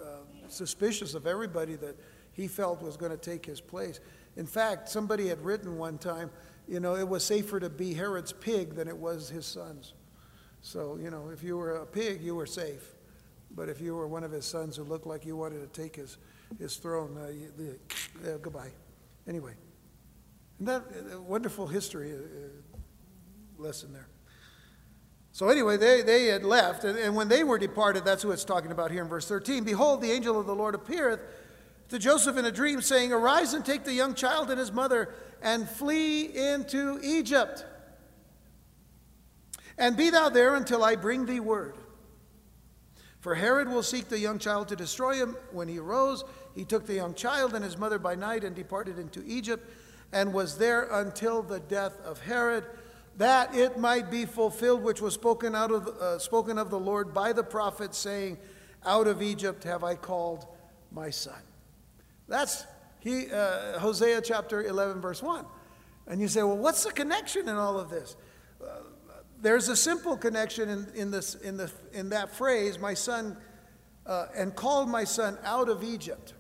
[0.01, 0.05] uh,
[0.49, 1.97] suspicious of everybody that
[2.33, 4.01] he felt was going to take his place.
[4.37, 6.31] In fact, somebody had written one time,
[6.67, 9.95] you know, it was safer to be Herod's pig than it was his sons.
[10.63, 12.95] So, you know, if you were a pig, you were safe.
[13.55, 15.97] But if you were one of his sons who looked like you wanted to take
[15.97, 16.19] his,
[16.59, 17.79] his throne, uh, you,
[18.25, 18.71] uh, goodbye.
[19.27, 19.55] Anyway,
[20.61, 22.17] that uh, wonderful history uh,
[23.59, 24.09] lesson there.
[25.33, 28.45] So anyway, they, they had left, and, and when they were departed, that's who it's
[28.45, 29.65] talking about here in verse 13.
[29.65, 31.21] Behold, the angel of the Lord appeareth
[31.89, 35.15] to Joseph in a dream, saying, Arise and take the young child and his mother
[35.43, 37.65] and flee into Egypt.
[39.79, 41.75] And be thou there until I bring thee word.
[43.21, 45.37] For Herod will seek the young child to destroy him.
[45.53, 48.99] When he arose, he took the young child and his mother by night and departed
[48.99, 49.69] into Egypt,
[50.13, 52.65] and was there until the death of Herod,
[53.17, 57.13] that it might be fulfilled which was spoken out of uh, spoken of the Lord
[57.13, 58.39] by the prophet, saying,
[58.85, 60.47] "Out of Egypt have I called
[60.91, 61.43] my son."
[62.29, 62.65] That's
[63.01, 65.45] he, uh, Hosea chapter 11, verse 1.
[66.07, 68.17] And you say, well, what's the connection in all of this?
[68.63, 68.81] Uh,
[69.41, 73.37] there's a simple connection in, in, this, in, the, in that phrase, my son,
[74.07, 76.35] uh, and called my son out of Egypt.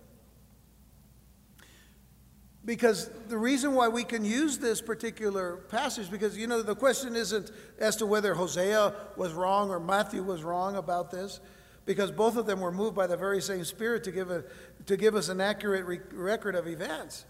[2.64, 7.16] Because the reason why we can use this particular passage, because, you know, the question
[7.16, 11.40] isn't as to whether Hosea was wrong or Matthew was wrong about this
[11.87, 14.44] because both of them were moved by the very same Spirit to give, a,
[14.87, 17.25] to give us an accurate re- record of events.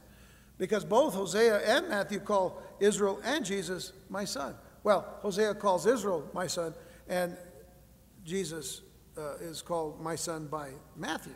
[0.58, 4.54] Because both Hosea and Matthew call Israel and Jesus my son.
[4.82, 6.74] Well, Hosea calls Israel my son,
[7.08, 7.36] and
[8.24, 8.82] Jesus
[9.16, 11.34] uh, is called my son by Matthew.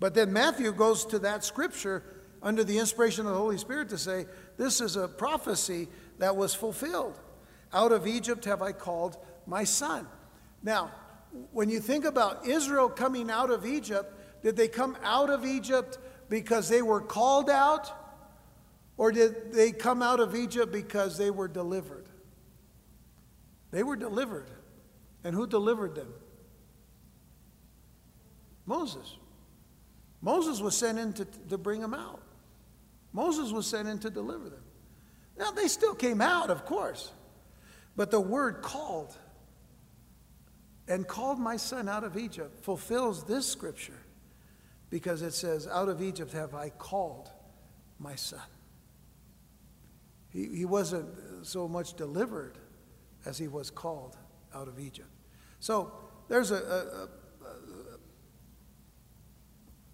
[0.00, 2.02] But then Matthew goes to that scripture
[2.46, 4.24] under the inspiration of the Holy Spirit to say,
[4.56, 7.18] This is a prophecy that was fulfilled.
[7.72, 9.16] Out of Egypt have I called
[9.48, 10.06] my son.
[10.62, 10.92] Now,
[11.50, 15.98] when you think about Israel coming out of Egypt, did they come out of Egypt
[16.28, 17.90] because they were called out?
[18.96, 22.06] Or did they come out of Egypt because they were delivered?
[23.72, 24.48] They were delivered.
[25.24, 26.14] And who delivered them?
[28.66, 29.16] Moses.
[30.22, 32.22] Moses was sent in to, to bring them out.
[33.16, 34.62] Moses was sent in to deliver them.
[35.38, 37.12] Now, they still came out, of course.
[37.96, 39.16] But the word called
[40.86, 44.02] and called my son out of Egypt fulfills this scripture
[44.90, 47.30] because it says, Out of Egypt have I called
[47.98, 48.38] my son.
[50.28, 51.08] He, he wasn't
[51.40, 52.58] so much delivered
[53.24, 54.18] as he was called
[54.54, 55.08] out of Egypt.
[55.58, 55.90] So
[56.28, 57.08] there's a,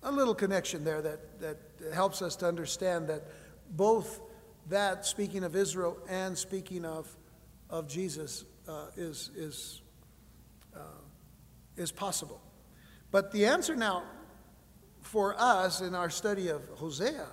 [0.03, 3.23] a, a, a little connection there that, that helps us to understand that
[3.71, 4.21] both
[4.69, 7.15] that, speaking of Israel and speaking of,
[7.69, 9.83] of Jesus, uh, is, is
[10.75, 11.03] uh,
[11.77, 12.41] is possible.
[13.11, 14.05] But the answer now
[15.01, 17.27] for us in our study of Hosea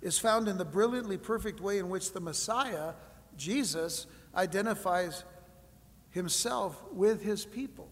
[0.00, 2.92] is found in the brilliantly perfect way in which the Messiah,
[3.36, 5.24] Jesus, identifies
[6.10, 7.88] himself with his people.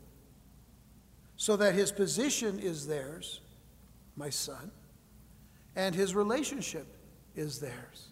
[1.36, 3.40] So that his position is theirs,
[4.14, 4.70] my son,
[5.76, 6.86] and his relationship
[7.34, 8.08] is theirs.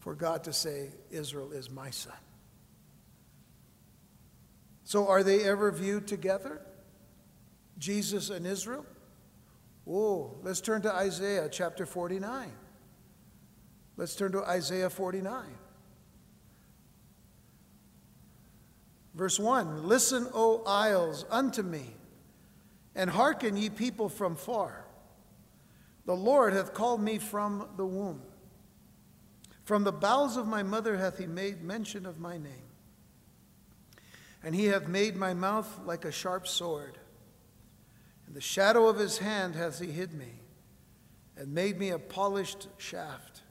[0.00, 2.16] For God to say, Israel is my son.
[4.84, 6.60] So, are they ever viewed together?
[7.78, 8.84] Jesus and Israel?
[9.88, 12.52] Oh, let's turn to Isaiah chapter 49.
[13.96, 15.44] Let's turn to Isaiah 49.
[19.14, 21.94] Verse 1 Listen, O isles, unto me,
[22.94, 24.81] and hearken, ye people from far.
[26.04, 28.22] The Lord hath called me from the womb.
[29.64, 32.66] From the bowels of my mother hath he made mention of my name.
[34.42, 36.98] And he hath made my mouth like a sharp sword.
[38.26, 40.40] In the shadow of his hand hath he hid me,
[41.36, 43.42] and made me a polished shaft.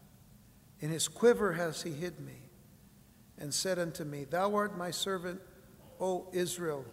[0.82, 2.50] In his quiver hath he hid me,
[3.38, 5.40] and said unto me, Thou art my servant,
[6.00, 6.84] O Israel,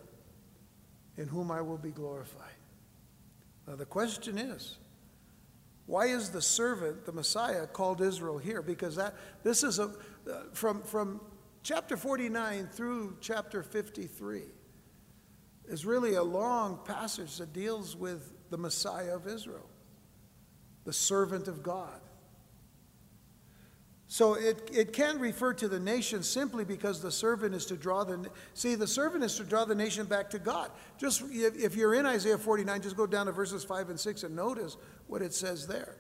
[1.17, 2.45] in whom I will be glorified.
[3.67, 4.79] Now the question is,
[5.89, 8.61] why is the servant, the Messiah, called Israel here?
[8.61, 9.85] Because that this is a
[10.31, 11.19] uh, from from
[11.63, 14.43] chapter 49 through chapter 53
[15.67, 19.71] is really a long passage that deals with the Messiah of Israel,
[20.85, 22.01] the servant of God.
[24.11, 28.05] So it, it can refer to the nation simply because the servant is to draw
[28.05, 30.71] the see the servant is to draw the nation back to God.
[30.97, 34.23] Just if, if you're in Isaiah 49, just go down to verses 5 and 6
[34.23, 34.79] and notice
[35.09, 35.97] what it says there.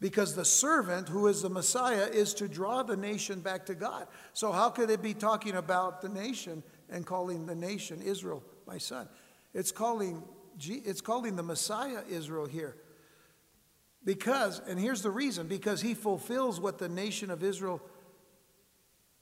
[0.00, 4.06] Because the servant, who is the Messiah, is to draw the nation back to God.
[4.32, 8.78] So, how could it be talking about the nation and calling the nation Israel, my
[8.78, 9.10] son?
[9.52, 10.22] It's calling,
[10.58, 12.76] it's calling the Messiah Israel here.
[14.04, 17.82] Because, and here's the reason because he fulfills what the nation of Israel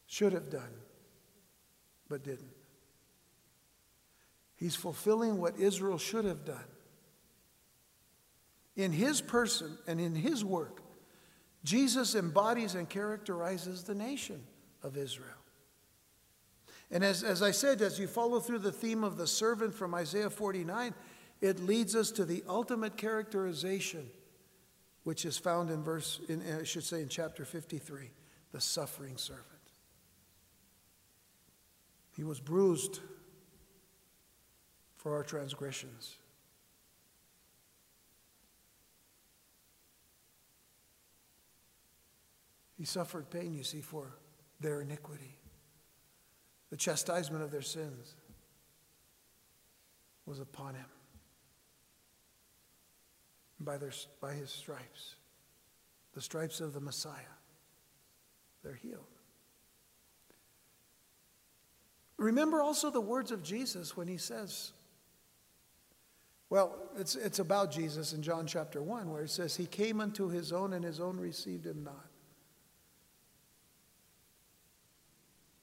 [0.06, 0.72] should have done,
[2.08, 2.52] but didn't.
[4.56, 6.64] He's fulfilling what Israel should have done.
[8.76, 10.82] In his person and in his work,
[11.64, 14.40] Jesus embodies and characterizes the nation
[14.82, 15.30] of Israel.
[16.90, 19.94] And as, as I said, as you follow through the theme of the servant from
[19.94, 20.94] Isaiah 49,
[21.40, 24.08] it leads us to the ultimate characterization
[25.08, 28.10] which is found in verse, in, I should say in chapter 53,
[28.52, 29.46] the suffering servant.
[32.14, 33.00] He was bruised
[34.98, 36.16] for our transgressions.
[42.76, 44.12] He suffered pain, you see, for
[44.60, 45.38] their iniquity.
[46.68, 48.14] The chastisement of their sins
[50.26, 50.97] was upon him
[53.60, 55.16] by, their, by his stripes,
[56.14, 57.34] the stripes of the Messiah,
[58.62, 59.04] they're healed.
[62.16, 64.72] Remember also the words of Jesus when he says,
[66.50, 70.28] well, it's, it's about Jesus in John chapter 1, where he says, He came unto
[70.28, 72.06] his own, and his own received him not.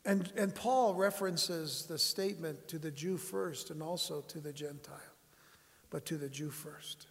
[0.06, 4.96] And, and Paul references the statement to the Jew first and also to the Gentile,
[5.90, 7.08] but to the Jew first.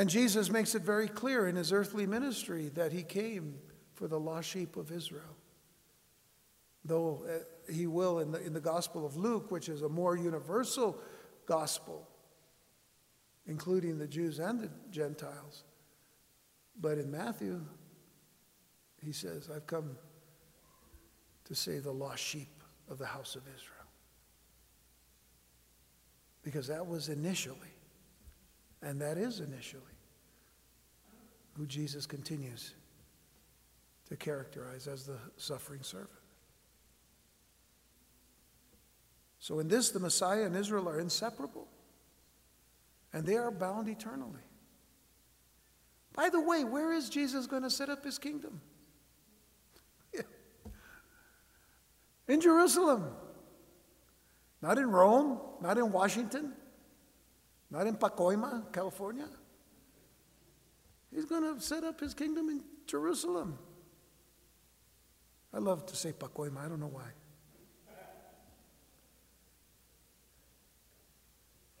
[0.00, 3.56] And Jesus makes it very clear in his earthly ministry that he came
[3.92, 5.36] for the lost sheep of Israel.
[6.86, 10.16] Though uh, he will in the, in the Gospel of Luke, which is a more
[10.16, 10.96] universal
[11.44, 12.08] gospel,
[13.46, 15.64] including the Jews and the Gentiles.
[16.80, 17.60] But in Matthew,
[19.04, 19.98] he says, I've come
[21.44, 23.76] to save the lost sheep of the house of Israel.
[26.42, 27.74] Because that was initially
[28.82, 29.82] and that is initially
[31.54, 32.74] who Jesus continues
[34.08, 36.10] to characterize as the suffering servant.
[39.38, 41.66] So, in this, the Messiah and Israel are inseparable,
[43.12, 44.42] and they are bound eternally.
[46.14, 48.60] By the way, where is Jesus going to set up his kingdom?
[52.28, 53.06] In Jerusalem.
[54.62, 56.52] Not in Rome, not in Washington,
[57.70, 59.26] not in Pacoima, California.
[61.14, 63.58] He's going to set up his kingdom in Jerusalem.
[65.52, 67.10] I love to say Pacoima, I don't know why.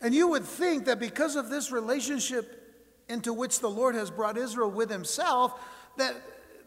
[0.00, 2.56] And you would think that because of this relationship
[3.08, 5.60] into which the Lord has brought Israel with himself,
[5.98, 6.14] that,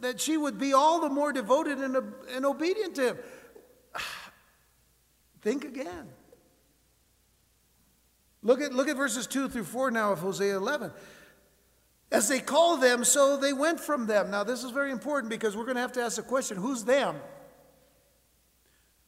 [0.02, 1.98] that she would be all the more devoted and,
[2.30, 3.18] and obedient to him.
[5.42, 6.08] Think again.
[8.44, 10.92] Look at, look at verses 2 through 4 now of Hosea 11.
[12.24, 14.32] As they call them, so they went from them.
[14.32, 16.86] Now, this is very important because we're going to have to ask the question who's
[16.86, 17.18] them?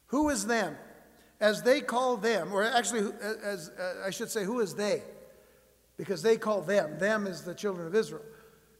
[0.07, 0.76] Who is them?
[1.39, 3.09] As they call them, or actually,
[3.41, 5.01] as uh, I should say, who is they?
[5.95, 6.99] Because they call them.
[6.99, 8.22] Them is the children of Israel.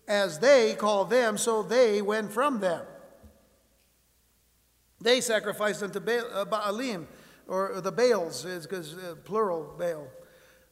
[0.06, 2.86] As they call them, so they went from them.
[5.00, 7.06] They sacrificed unto Baal, uh, Baalim,
[7.48, 10.10] or the Baals, because uh, plural Baal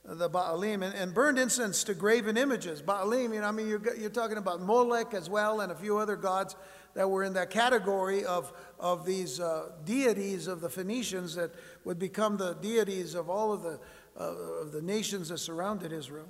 [0.06, 2.82] the Baalim, and, and, burned incense to graven images.
[2.82, 5.98] Baalim, you know, I mean, you're, you're talking about Molech as well, and a few
[5.98, 6.56] other gods
[6.94, 11.52] that were in that category of, of these uh, deities of the Phoenicians that
[11.86, 13.80] would become the deities of all of the,
[14.20, 14.24] uh,
[14.62, 16.28] of the nations that surrounded Israel.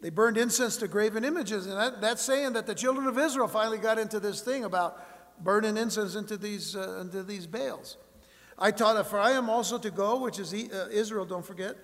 [0.00, 3.48] They burned incense to graven images, and that, that's saying that the children of Israel
[3.48, 5.00] finally got into this thing about
[5.42, 7.96] burning incense into these, uh, into these Baals.
[8.58, 11.76] I taught, Ephraim also to go, which is uh, Israel, don't forget,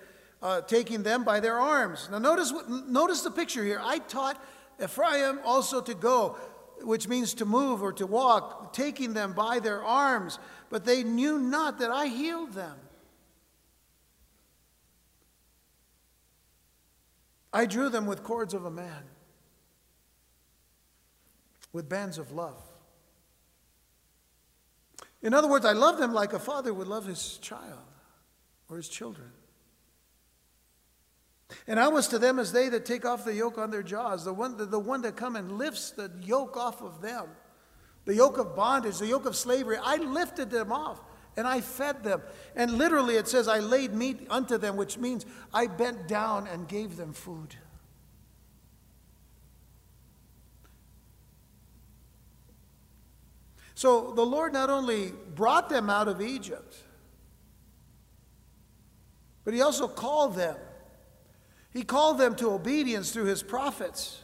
[0.45, 2.07] uh, taking them by their arms.
[2.11, 3.81] Now, notice, what, notice the picture here.
[3.83, 4.39] I taught
[4.79, 6.37] Ephraim also to go,
[6.81, 10.37] which means to move or to walk, taking them by their arms,
[10.69, 12.75] but they knew not that I healed them.
[17.51, 19.03] I drew them with cords of a man,
[21.73, 22.61] with bands of love.
[25.23, 27.79] In other words, I love them like a father would love his child
[28.69, 29.31] or his children.
[31.67, 34.25] And I was to them as they that take off the yoke on their jaws,
[34.25, 37.27] the one, the, the one that come and lifts the yoke off of them,
[38.05, 39.77] the yoke of bondage, the yoke of slavery.
[39.81, 41.01] I lifted them off
[41.37, 42.21] and I fed them.
[42.55, 46.67] And literally it says, I laid meat unto them, which means I bent down and
[46.67, 47.55] gave them food.
[53.75, 56.75] So the Lord not only brought them out of Egypt,
[59.43, 60.55] but He also called them
[61.75, 64.21] he called them to obedience through his prophets.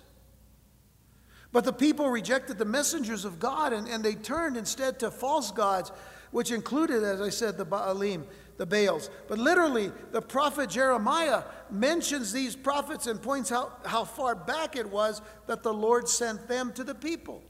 [1.52, 5.52] But the people rejected the messengers of God and, and they turned instead to false
[5.52, 5.92] gods,
[6.32, 8.24] which included, as I said, the Baalim,
[8.56, 9.10] the Baals.
[9.28, 14.90] But literally, the prophet Jeremiah mentions these prophets and points out how far back it
[14.90, 17.44] was that the Lord sent them to the people.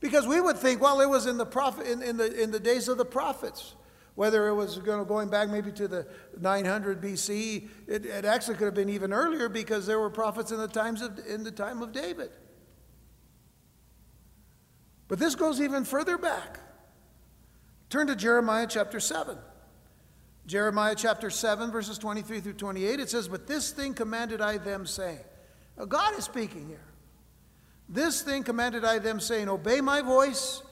[0.00, 2.58] Because we would think, well, it was in the, prophet, in, in the, in the
[2.58, 3.76] days of the prophets
[4.16, 6.06] whether it was going back maybe to the
[6.40, 10.56] 900 BC, it, it, actually could have been even earlier because there were prophets in
[10.58, 12.30] the times of, in the time of David.
[15.06, 16.60] But this goes even further back.
[17.90, 19.36] Turn to Jeremiah chapter 7.
[20.46, 24.86] Jeremiah chapter 7, verses 23 through 28, it says, But this thing commanded I them,
[24.86, 25.18] saying,
[25.76, 26.84] now God is speaking here.
[27.88, 30.62] This thing commanded I them, saying, Obey my voice,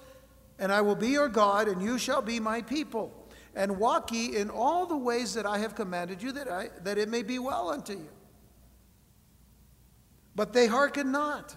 [0.59, 3.12] and I will be your God, and you shall be my people
[3.55, 6.99] and walk ye in all the ways that I have commanded you, that, I, that
[6.99, 8.09] it may be well unto you.
[10.35, 11.55] But they hearkened not,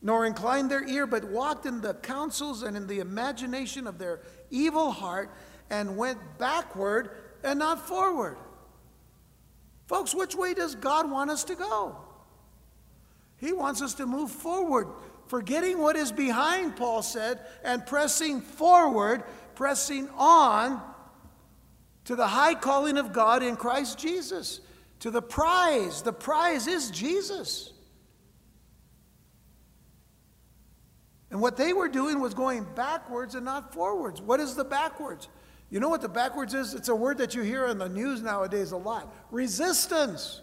[0.00, 4.20] nor inclined their ear, but walked in the counsels and in the imagination of their
[4.50, 5.30] evil heart,
[5.70, 7.10] and went backward
[7.44, 8.36] and not forward.
[9.86, 11.96] Folks, which way does God want us to go?
[13.36, 14.88] He wants us to move forward,
[15.26, 19.24] forgetting what is behind, Paul said, and pressing forward
[19.54, 20.82] pressing on
[22.04, 24.60] to the high calling of God in Christ Jesus,
[25.00, 26.02] to the prize.
[26.02, 27.72] The prize is Jesus.
[31.30, 34.20] And what they were doing was going backwards and not forwards.
[34.20, 35.28] What is the backwards?
[35.70, 36.74] You know what the backwards is?
[36.74, 40.42] It's a word that you hear in the news nowadays a lot resistance.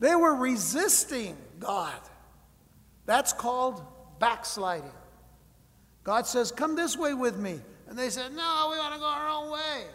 [0.00, 2.00] They were resisting God.
[3.06, 3.82] That's called
[4.18, 4.90] backsliding.
[6.06, 7.60] God says, Come this way with me.
[7.88, 9.86] And they said, No, we want to go our own way.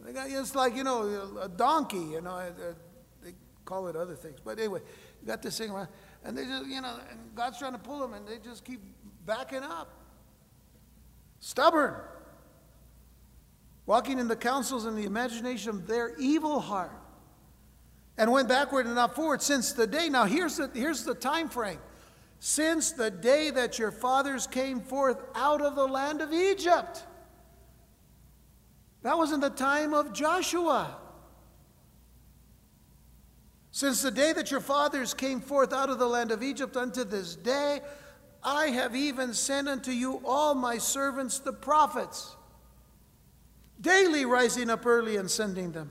[0.00, 2.50] They got, it's like, you know, a donkey, you know, uh,
[3.22, 3.32] they
[3.64, 4.40] call it other things.
[4.44, 4.80] But anyway,
[5.20, 5.86] you got this thing around.
[6.24, 8.80] And they just, you know, and God's trying to pull them, and they just keep
[9.24, 9.88] backing up.
[11.38, 11.94] Stubborn.
[13.86, 16.90] Walking in the counsels and the imagination of their evil heart.
[18.18, 20.08] And went backward and not forward since the day.
[20.08, 21.78] Now, here's the, here's the time frame
[22.38, 27.04] since the day that your fathers came forth out of the land of Egypt.
[29.02, 30.96] That was in the time of Joshua.
[33.70, 37.04] Since the day that your fathers came forth out of the land of Egypt unto
[37.04, 37.80] this day,
[38.42, 42.34] I have even sent unto you all my servants the prophets,
[43.80, 45.90] daily rising up early and sending them.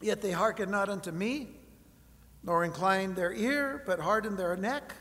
[0.00, 1.48] Yet they hearken not unto me
[2.42, 4.94] nor inclined their ear, but hardened their neck.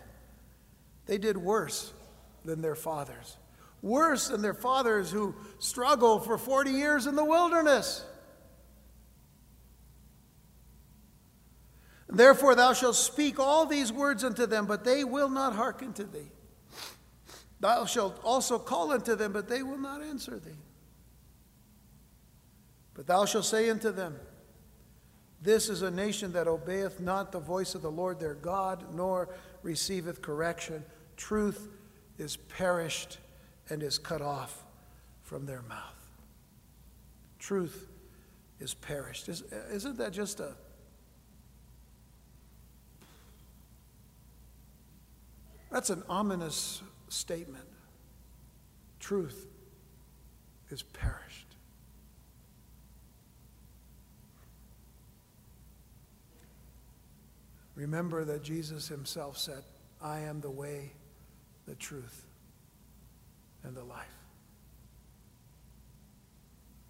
[1.06, 1.92] They did worse
[2.46, 3.38] than their fathers.
[3.82, 8.06] Worse than their fathers who struggled for 40 years in the wilderness.
[12.08, 16.04] Therefore, thou shalt speak all these words unto them, but they will not hearken to
[16.04, 16.30] thee.
[17.62, 20.58] Thou shalt also call unto them, but they will not answer thee.
[22.94, 24.20] But thou shalt say unto them,
[25.42, 29.30] this is a nation that obeyeth not the voice of the Lord their God, nor
[29.64, 30.84] receiveth correction.
[31.18, 31.68] Truth
[32.18, 33.18] is perished
[33.70, 34.64] and is cut off
[35.24, 36.10] from their mouth.
[37.39, 37.88] Truth
[38.60, 39.30] is perished.
[39.30, 40.54] Isn't that just a
[45.72, 47.64] That's an ominous statement.
[49.00, 49.48] Truth
[50.70, 51.31] is perished.
[57.76, 59.63] Remember that Jesus himself said,
[60.01, 60.91] I am the way,
[61.65, 62.26] the truth,
[63.63, 64.05] and the life.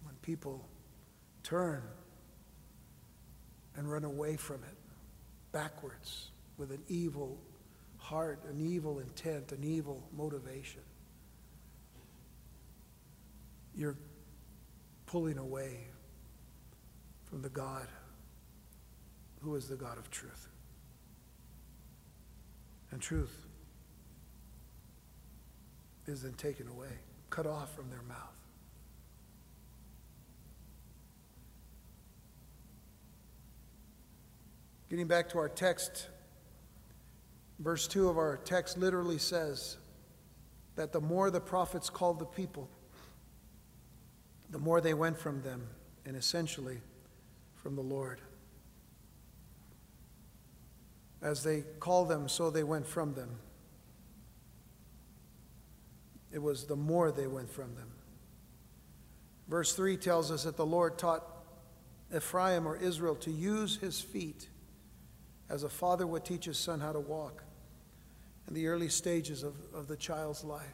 [0.02, 0.68] When people
[1.42, 1.82] turn
[3.76, 4.76] and run away from it
[5.52, 7.38] backwards with an evil
[7.98, 10.82] heart, an evil intent, an evil motivation.
[13.74, 13.96] You're
[15.06, 15.86] pulling away
[17.24, 17.86] from the God
[19.40, 20.48] who is the God of truth.
[22.92, 23.46] And truth
[26.06, 26.90] is then taken away,
[27.30, 28.18] cut off from their mouth.
[34.90, 36.08] Getting back to our text,
[37.58, 39.78] verse 2 of our text literally says
[40.76, 42.68] that the more the prophets called the people,
[44.50, 45.66] the more they went from them,
[46.04, 46.78] and essentially
[47.54, 48.20] from the Lord.
[51.22, 53.38] As they called them, so they went from them.
[56.32, 57.90] It was the more they went from them.
[59.48, 61.24] Verse 3 tells us that the Lord taught
[62.14, 64.48] Ephraim or Israel to use his feet
[65.48, 67.44] as a father would teach his son how to walk
[68.48, 70.64] in the early stages of, of the child's life.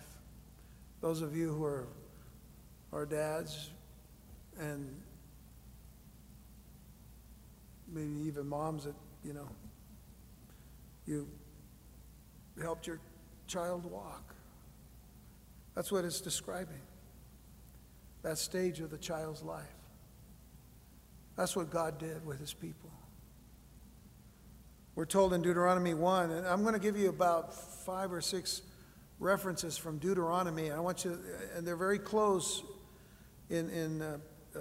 [1.01, 1.88] Those of you who are,
[2.92, 3.70] are dads
[4.59, 4.94] and
[7.88, 8.94] maybe even moms that,
[9.24, 9.49] you know,
[11.09, 11.26] you
[12.61, 13.00] helped your
[13.46, 14.34] child walk.
[15.74, 16.80] That's what it's describing.
[18.22, 19.64] That stage of the child's life.
[21.36, 22.90] That's what God did with his people.
[24.96, 28.62] We're told in Deuteronomy 1, and I'm going to give you about five or six
[29.20, 30.72] references from Deuteronomy.
[30.72, 31.18] I want you,
[31.56, 32.64] and they're very close
[33.48, 34.18] in, in, uh,
[34.56, 34.61] uh,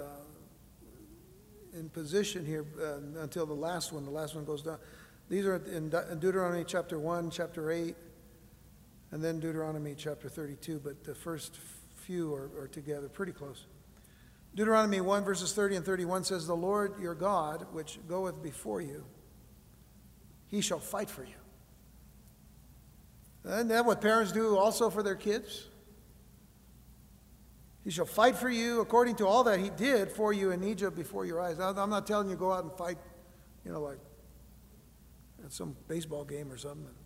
[1.76, 4.04] in position here uh, until the last one.
[4.04, 4.78] The last one goes down.
[5.28, 7.94] These are in Deuteronomy chapter 1, chapter 8,
[9.10, 11.58] and then Deuteronomy chapter 32, but the first
[11.96, 13.66] few are, are together, pretty close.
[14.54, 19.04] Deuteronomy 1, verses 30 and 31 says, The Lord your God, which goeth before you,
[20.46, 21.34] he shall fight for you.
[23.44, 25.66] Isn't that what parents do also for their kids?
[27.84, 30.96] He shall fight for you according to all that he did for you in Egypt
[30.96, 31.58] before your eyes.
[31.60, 32.98] I'm not telling you go out and fight,
[33.64, 33.98] you know, like
[35.44, 36.96] at some baseball game or something and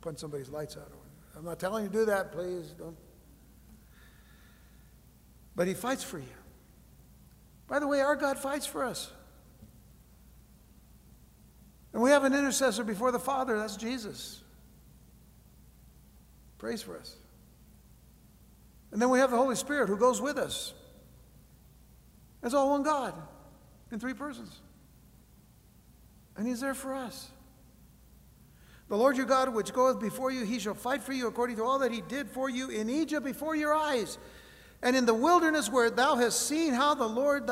[0.00, 0.90] punch somebody's lights out.
[1.36, 2.74] I'm not telling you to do that, please.
[2.78, 2.96] Don't.
[5.56, 6.24] But he fights for you.
[7.66, 9.10] By the way, our God fights for us.
[11.92, 14.42] And we have an intercessor before the Father, that's Jesus.
[16.58, 17.16] Prays for us.
[18.90, 20.72] And then we have the Holy Spirit who goes with us.
[22.42, 23.14] It's all one God
[23.90, 24.60] in three persons.
[26.36, 27.30] And He's there for us.
[28.88, 31.64] The Lord your God, which goeth before you, he shall fight for you according to
[31.64, 34.18] all that he did for you in Egypt before your eyes.
[34.82, 37.46] And in the wilderness where thou hast seen how the Lord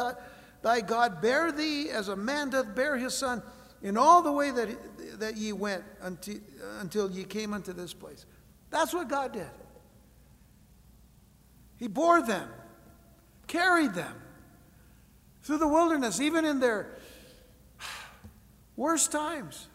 [0.62, 3.42] thy, God bare thee as a man doth bear his son
[3.82, 6.36] in all the way that, that ye went until,
[6.80, 8.26] until ye came unto this place.
[8.70, 9.50] That's what God did.
[11.78, 12.48] He bore them,
[13.46, 14.14] carried them
[15.42, 16.94] through the wilderness, even in their
[18.76, 19.68] worst times,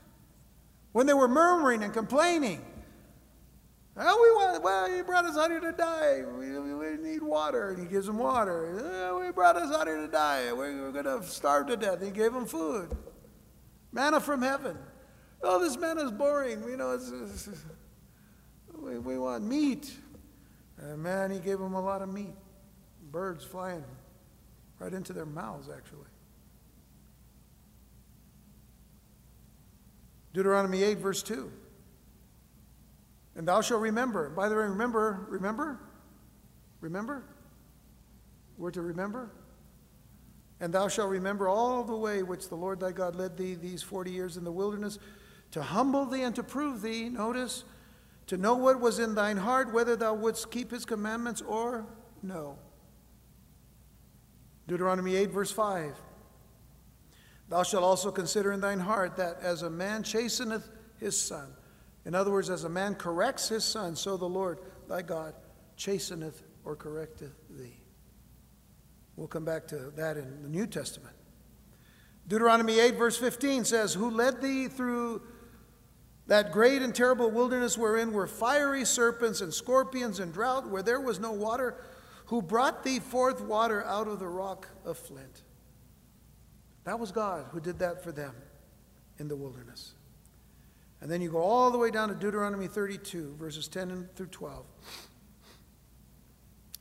[0.98, 2.60] when they were murmuring and complaining.
[3.96, 6.24] Oh, we want, well, he brought us out here to die.
[6.40, 7.70] We, we need water.
[7.70, 8.82] And he gives them water.
[8.84, 10.52] Oh, we brought us out here to die.
[10.54, 12.04] We're, we're going to starve to death.
[12.04, 12.98] He gave them food.
[13.92, 14.76] Manna from heaven.
[15.44, 16.64] Oh, this manna is boring.
[16.64, 17.50] You know, it's, it's,
[18.76, 19.96] we, we want meat.
[20.80, 22.34] And man, he gave them a lot of meat.
[23.12, 23.84] Birds flying
[24.80, 26.10] right into their mouths, actually.
[30.38, 31.52] Deuteronomy 8, verse 2.
[33.38, 34.30] And thou shalt remember.
[34.30, 35.80] By the way, remember, remember,
[36.80, 37.24] remember.
[38.56, 39.32] We're to remember.
[40.60, 43.82] And thou shalt remember all the way which the Lord thy God led thee these
[43.82, 45.00] forty years in the wilderness,
[45.50, 47.64] to humble thee and to prove thee, notice,
[48.28, 51.88] to know what was in thine heart, whether thou wouldst keep his commandments or
[52.22, 52.60] no.
[54.68, 56.00] Deuteronomy 8, verse 5.
[57.50, 60.70] Thou shalt also consider in thine heart that as a man chasteneth
[61.00, 61.54] his son,
[62.06, 65.34] in other words, as a man corrects his son, so the Lord thy God
[65.76, 67.82] chasteneth or correcteth thee.
[69.18, 71.16] We'll come back to that in the New Testament.
[72.28, 75.22] Deuteronomy 8, verse 15 says, Who led thee through
[76.28, 81.00] that great and terrible wilderness wherein were fiery serpents and scorpions and drought, where there
[81.00, 81.76] was no water,
[82.26, 85.44] who brought thee forth water out of the rock of flint.
[86.88, 88.34] That was God who did that for them
[89.20, 89.92] in the wilderness.
[91.02, 94.66] And then you go all the way down to Deuteronomy 32, verses 10 through 12.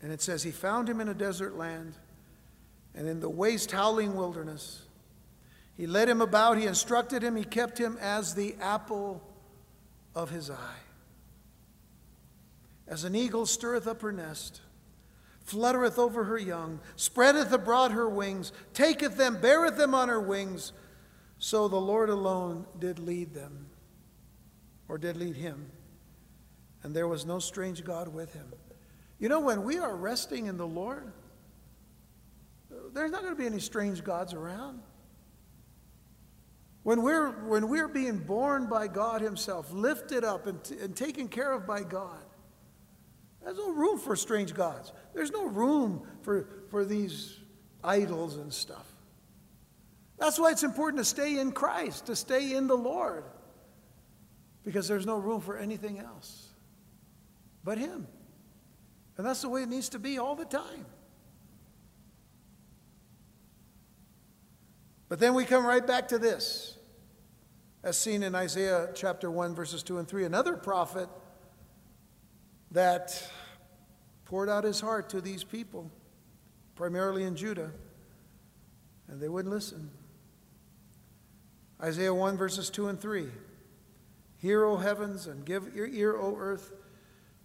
[0.00, 1.94] And it says, He found him in a desert land
[2.94, 4.82] and in the waste, howling wilderness.
[5.76, 9.20] He led him about, he instructed him, he kept him as the apple
[10.14, 10.82] of his eye.
[12.86, 14.60] As an eagle stirreth up her nest,
[15.46, 20.72] fluttereth over her young, spreadeth abroad her wings, taketh them, beareth them on her wings,
[21.38, 23.68] so the Lord alone did lead them,
[24.88, 25.70] or did lead him,
[26.82, 28.52] and there was no strange God with him.
[29.18, 31.12] You know, when we are resting in the Lord,
[32.92, 34.80] there's not going to be any strange gods around.
[36.82, 41.26] When we're, when we're being borne by God Himself, lifted up and, t- and taken
[41.26, 42.22] care of by God,
[43.46, 44.92] there's no room for strange gods.
[45.14, 47.38] There's no room for, for these
[47.84, 48.92] idols and stuff.
[50.18, 53.22] That's why it's important to stay in Christ, to stay in the Lord,
[54.64, 56.48] because there's no room for anything else
[57.62, 58.08] but Him.
[59.16, 60.84] And that's the way it needs to be all the time.
[65.08, 66.76] But then we come right back to this,
[67.84, 70.24] as seen in Isaiah chapter 1, verses 2 and 3.
[70.24, 71.08] Another prophet
[72.76, 73.26] that
[74.26, 75.90] poured out his heart to these people,
[76.74, 77.70] primarily in Judah,
[79.08, 79.90] and they wouldn't listen.
[81.82, 83.28] Isaiah 1, verses 2 and 3.
[84.42, 86.70] Hear, O heavens, and give your ear, O earth,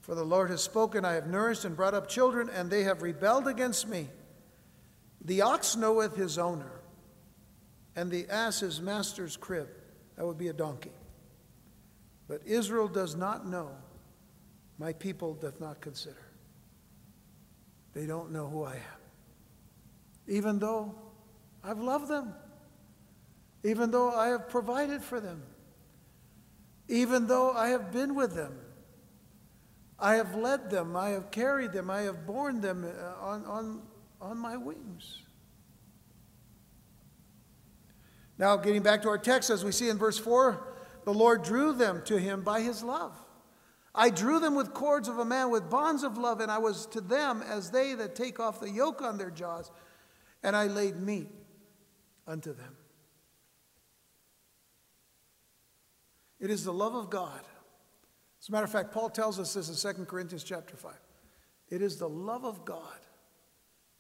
[0.01, 1.05] for the Lord has spoken.
[1.05, 4.09] I have nourished and brought up children, and they have rebelled against me.
[5.23, 6.81] The ox knoweth his owner,
[7.95, 9.69] and the ass his master's crib.
[10.17, 10.91] That would be a donkey.
[12.27, 13.69] But Israel does not know,
[14.81, 16.25] my people doth not consider.
[17.93, 19.01] They don't know who I am.
[20.27, 20.95] Even though
[21.63, 22.33] I've loved them,
[23.63, 25.43] even though I have provided for them,
[26.87, 28.57] even though I have been with them.
[29.99, 33.81] I have led them, I have carried them, I have borne them uh, on, on,
[34.19, 35.19] on my wings.
[38.39, 40.73] Now, getting back to our text, as we see in verse 4,
[41.05, 43.15] the Lord drew them to him by his love.
[43.93, 46.85] I drew them with cords of a man, with bonds of love, and I was
[46.87, 49.69] to them as they that take off the yoke on their jaws,
[50.43, 51.29] and I laid meat
[52.25, 52.77] unto them.
[56.39, 57.41] It is the love of God.
[58.41, 60.93] As a matter of fact, Paul tells us this in 2 Corinthians chapter 5.
[61.69, 62.81] It is the love of God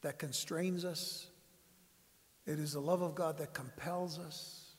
[0.01, 1.27] that constrains us,
[2.47, 4.73] it is the love of God that compels us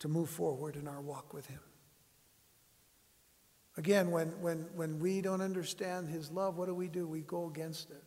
[0.00, 1.60] to move forward in our walk with Him.
[3.76, 7.08] Again, when, when, when we don't understand His love, what do we do?
[7.08, 8.02] We go against it.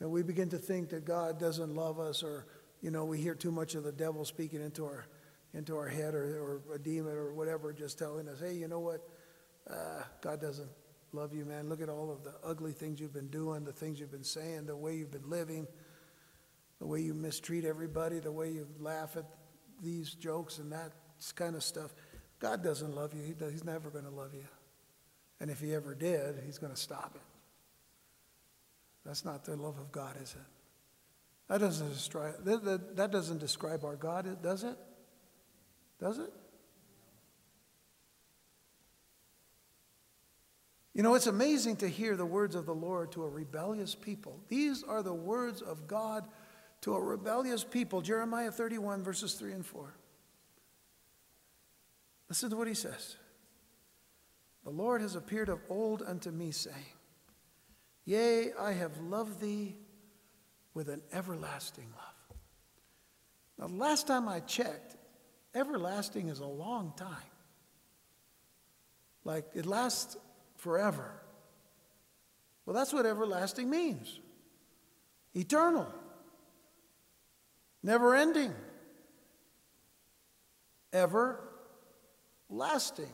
[0.00, 2.46] And we begin to think that God doesn't love us, or,
[2.82, 5.06] you know, we hear too much of the devil speaking into our,
[5.54, 8.80] into our head, or, or a demon, or whatever, just telling us, hey, you know
[8.80, 9.08] what?
[9.70, 10.68] Uh, God doesn't
[11.12, 11.68] love you, man.
[11.68, 14.66] Look at all of the ugly things you've been doing, the things you've been saying,
[14.66, 15.66] the way you've been living,
[16.80, 19.24] the way you mistreat everybody, the way you laugh at
[19.80, 20.92] these jokes and that
[21.34, 21.94] kind of stuff.
[22.38, 23.22] God doesn't love you.
[23.22, 24.46] He he's never going to love you.
[25.40, 27.22] And if he ever did, he's going to stop it.
[29.04, 30.46] That's not the love of God, is it?
[31.48, 34.76] That doesn't describe, that, that, that doesn't describe our God, does it?
[36.00, 36.32] Does it?
[40.94, 44.38] You know, it's amazing to hear the words of the Lord to a rebellious people.
[44.48, 46.24] These are the words of God
[46.82, 48.00] to a rebellious people.
[48.00, 49.92] Jeremiah 31, verses 3 and 4.
[52.34, 53.16] Listen to what he says.
[54.64, 56.96] The Lord has appeared of old unto me, saying,
[58.04, 59.76] Yea, I have loved thee
[60.74, 62.38] with an everlasting love.
[63.56, 64.96] Now, the last time I checked,
[65.54, 67.30] everlasting is a long time.
[69.22, 70.16] Like it lasts
[70.56, 71.12] forever.
[72.66, 74.18] Well, that's what everlasting means
[75.36, 75.86] eternal,
[77.80, 78.52] never ending,
[82.50, 83.12] everlasting.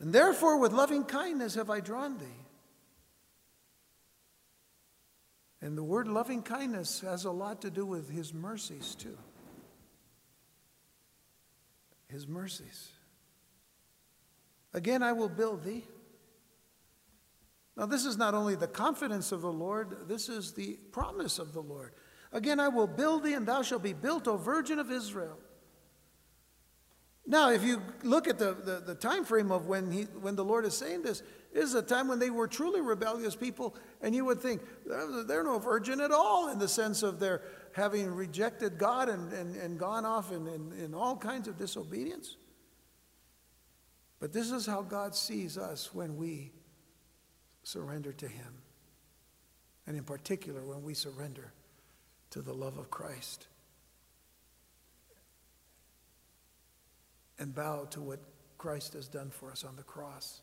[0.00, 2.24] And therefore, with loving kindness have I drawn thee.
[5.60, 9.16] And the word loving kindness has a lot to do with his mercies, too.
[12.08, 12.88] His mercies.
[14.74, 15.84] Again, I will build thee.
[17.76, 21.52] Now, this is not only the confidence of the Lord, this is the promise of
[21.52, 21.92] the Lord.
[22.32, 25.38] Again, I will build thee, and thou shalt be built, O Virgin of Israel.
[27.26, 30.44] Now, if you look at the, the, the, time frame of when, he, when the
[30.44, 31.22] Lord is saying this,
[31.54, 35.44] this is a time when they were truly rebellious people, and you would think they're
[35.44, 39.78] no virgin at all in the sense of their having rejected God and, and, and
[39.78, 42.36] gone off in, in, in all kinds of disobedience.
[44.18, 46.52] But this is how God sees us when we
[47.62, 48.62] surrender to Him.
[49.86, 51.52] And in particular, when we surrender
[52.32, 53.46] to the love of Christ
[57.38, 58.20] and bow to what
[58.56, 60.40] Christ has done for us on the cross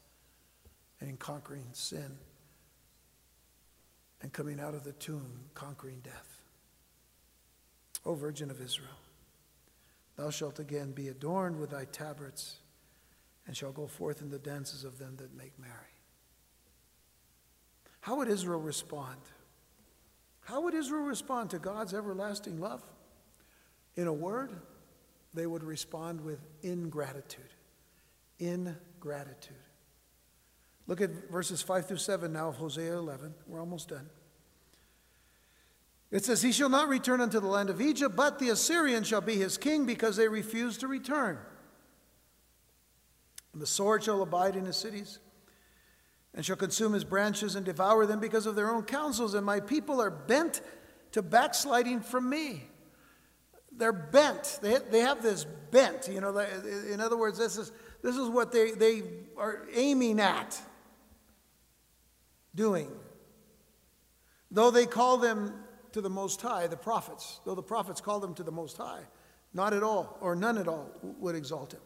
[1.00, 2.18] and in conquering sin
[4.22, 6.42] and coming out of the tomb, conquering death.
[8.06, 9.00] O Virgin of Israel,
[10.16, 12.58] thou shalt again be adorned with thy tabrets
[13.48, 15.74] and shall go forth in the dances of them that make merry.
[18.02, 19.18] How would Israel respond?
[20.50, 22.82] How would Israel respond to God's everlasting love?
[23.96, 24.52] In a word,
[25.32, 27.54] they would respond with ingratitude.
[28.40, 29.56] Ingratitude.
[30.88, 33.36] Look at verses 5 through 7 now of Hosea 11.
[33.46, 34.10] We're almost done.
[36.10, 39.22] It says, He shall not return unto the land of Egypt, but the Assyrian shall
[39.22, 41.38] be his king because they refuse to return.
[43.54, 45.20] And the sword shall abide in his cities
[46.34, 49.60] and shall consume his branches and devour them because of their own counsels, and my
[49.60, 50.62] people are bent
[51.12, 52.64] to backsliding from me.
[53.76, 54.60] They're bent.
[54.62, 56.08] They, they have this bent.
[56.08, 56.38] You know,
[56.92, 57.72] in other words, this is,
[58.04, 59.04] this is what they, they
[59.38, 60.60] are aiming at
[62.54, 62.92] doing.
[64.52, 65.54] Though they call them
[65.94, 69.02] to the Most High, the prophets, though the prophets call them to the Most High,
[69.54, 71.82] not at all, or none at all, would exalt him.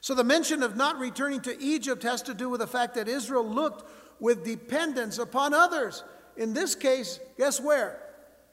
[0.00, 3.08] So the mention of not returning to Egypt has to do with the fact that
[3.08, 3.90] Israel looked
[4.20, 6.04] with dependence upon others.
[6.36, 8.02] In this case, guess where?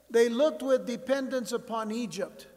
[0.10, 2.48] They looked with dependence upon Egypt.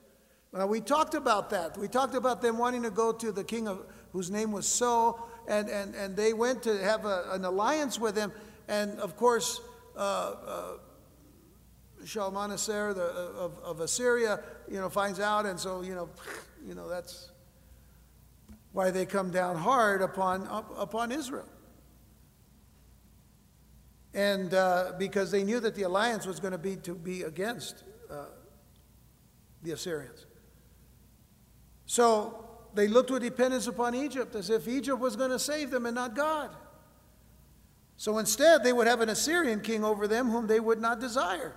[0.53, 1.77] Now, we talked about that.
[1.77, 5.23] We talked about them wanting to go to the king of, whose name was So,
[5.47, 8.33] and, and, and they went to have a, an alliance with him.
[8.69, 9.61] And of course,
[9.97, 10.73] uh, uh,
[12.05, 16.09] Shalmaneser the, of, of Assyria, you know, finds out, and so, you know,
[16.67, 17.31] you know, that's
[18.77, 20.47] why they come down hard upon,
[20.77, 21.49] upon Israel.
[24.13, 27.85] And uh, because they knew that the alliance was going to be to be against
[28.11, 28.27] uh,
[29.63, 30.27] the Assyrians.
[31.87, 35.87] So they looked with dependence upon Egypt as if Egypt was going to save them
[35.87, 36.51] and not God.
[37.97, 41.55] So instead, they would have an Assyrian king over them whom they would not desire.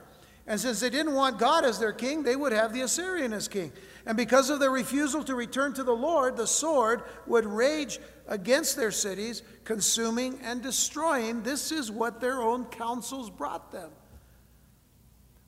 [0.48, 3.50] And since they didn't want God as their king, they would have the Assyrian as
[3.50, 3.74] king.
[4.06, 8.76] And because of their refusal to return to the Lord, the sword would rage against
[8.76, 11.44] their cities, consuming and destroying.
[11.44, 13.92] This is what their own counsels brought them.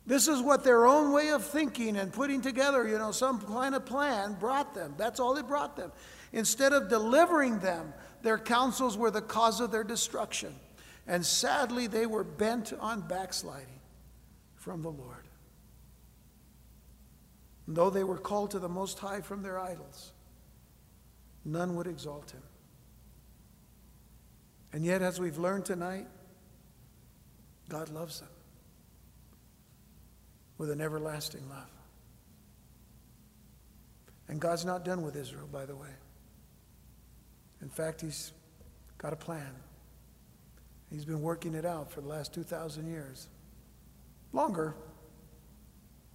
[0.05, 3.75] This is what their own way of thinking and putting together, you know, some kind
[3.75, 4.95] of plan brought them.
[4.97, 5.91] That's all it brought them.
[6.33, 7.93] Instead of delivering them,
[8.23, 10.55] their counsels were the cause of their destruction.
[11.07, 13.79] And sadly, they were bent on backsliding
[14.55, 15.20] from the Lord.
[17.71, 20.11] And though they were called to the Most High from their idols,
[21.45, 22.41] none would exalt him.
[24.73, 26.05] And yet, as we've learned tonight,
[27.69, 28.27] God loves them
[30.57, 31.71] with an everlasting love.
[34.27, 35.93] And God's not done with Israel, by the way.
[37.61, 38.33] In fact, He's
[38.97, 39.55] got a plan.
[40.89, 43.29] He's been working it out for the last 2,000 years.
[44.33, 44.75] Longer,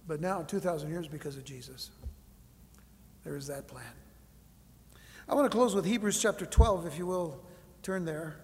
[0.07, 1.91] but now 2,000 years because of Jesus.
[3.23, 3.83] There is that plan.
[5.27, 7.43] I want to close with Hebrews chapter 12, if you will
[7.83, 8.39] turn there,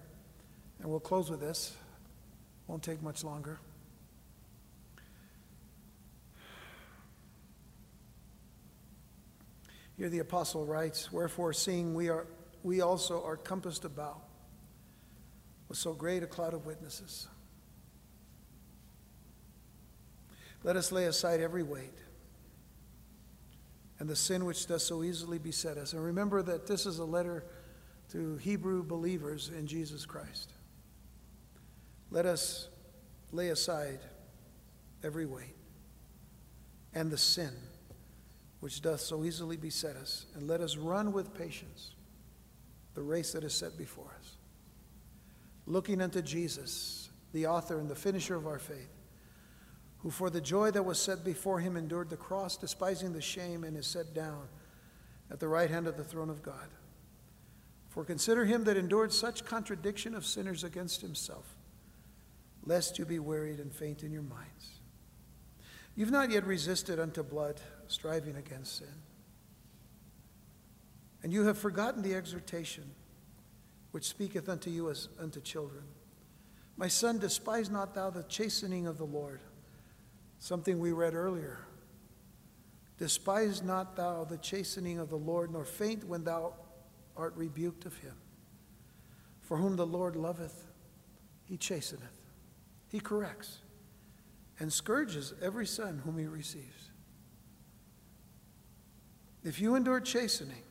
[0.80, 1.74] and we'll close with this.
[2.66, 3.60] Won't take much longer.
[9.96, 12.26] Here the apostle writes, Wherefore, seeing we, are,
[12.62, 14.20] we also are compassed about
[15.68, 17.28] with so great a cloud of witnesses,
[20.64, 21.92] Let us lay aside every weight
[24.00, 25.92] and the sin which does so easily beset us.
[25.92, 27.44] And remember that this is a letter
[28.12, 30.52] to Hebrew believers in Jesus Christ.
[32.10, 32.68] Let us
[33.30, 34.00] lay aside
[35.02, 35.54] every weight
[36.94, 37.52] and the sin
[38.60, 41.90] which doth so easily beset us, and let us run with patience
[42.94, 44.38] the race that is set before us,
[45.66, 48.88] looking unto Jesus, the author and the finisher of our faith
[50.04, 53.64] who for the joy that was set before him endured the cross, despising the shame,
[53.64, 54.46] and is set down
[55.30, 56.68] at the right hand of the throne of God.
[57.88, 61.56] For consider him that endured such contradiction of sinners against himself,
[62.66, 64.82] lest you be wearied and faint in your minds.
[65.96, 69.02] You've not yet resisted unto blood, striving against sin.
[71.22, 72.90] And you have forgotten the exhortation
[73.92, 75.84] which speaketh unto you as unto children.
[76.76, 79.40] My son, despise not thou the chastening of the Lord
[80.44, 81.60] Something we read earlier.
[82.98, 86.52] Despise not thou the chastening of the Lord, nor faint when thou
[87.16, 88.12] art rebuked of him.
[89.40, 90.66] For whom the Lord loveth,
[91.44, 92.20] he chasteneth,
[92.90, 93.60] he corrects,
[94.60, 96.90] and scourges every son whom he receives.
[99.44, 100.62] If you endure chastening,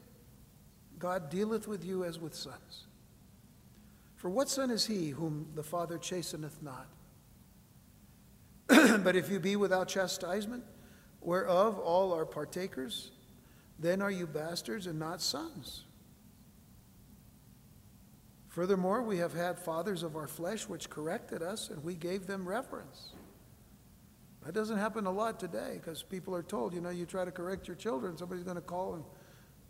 [1.00, 2.86] God dealeth with you as with sons.
[4.18, 6.90] For what son is he whom the Father chasteneth not?
[8.68, 10.64] but if you be without chastisement,
[11.22, 13.12] whereof all are partakers,
[13.80, 15.84] then are you bastards and not sons.
[18.48, 22.48] Furthermore, we have had fathers of our flesh which corrected us, and we gave them
[22.48, 23.14] reverence.
[24.46, 27.32] That doesn't happen a lot today because people are told, you know, you try to
[27.32, 29.04] correct your children, somebody's going to call and,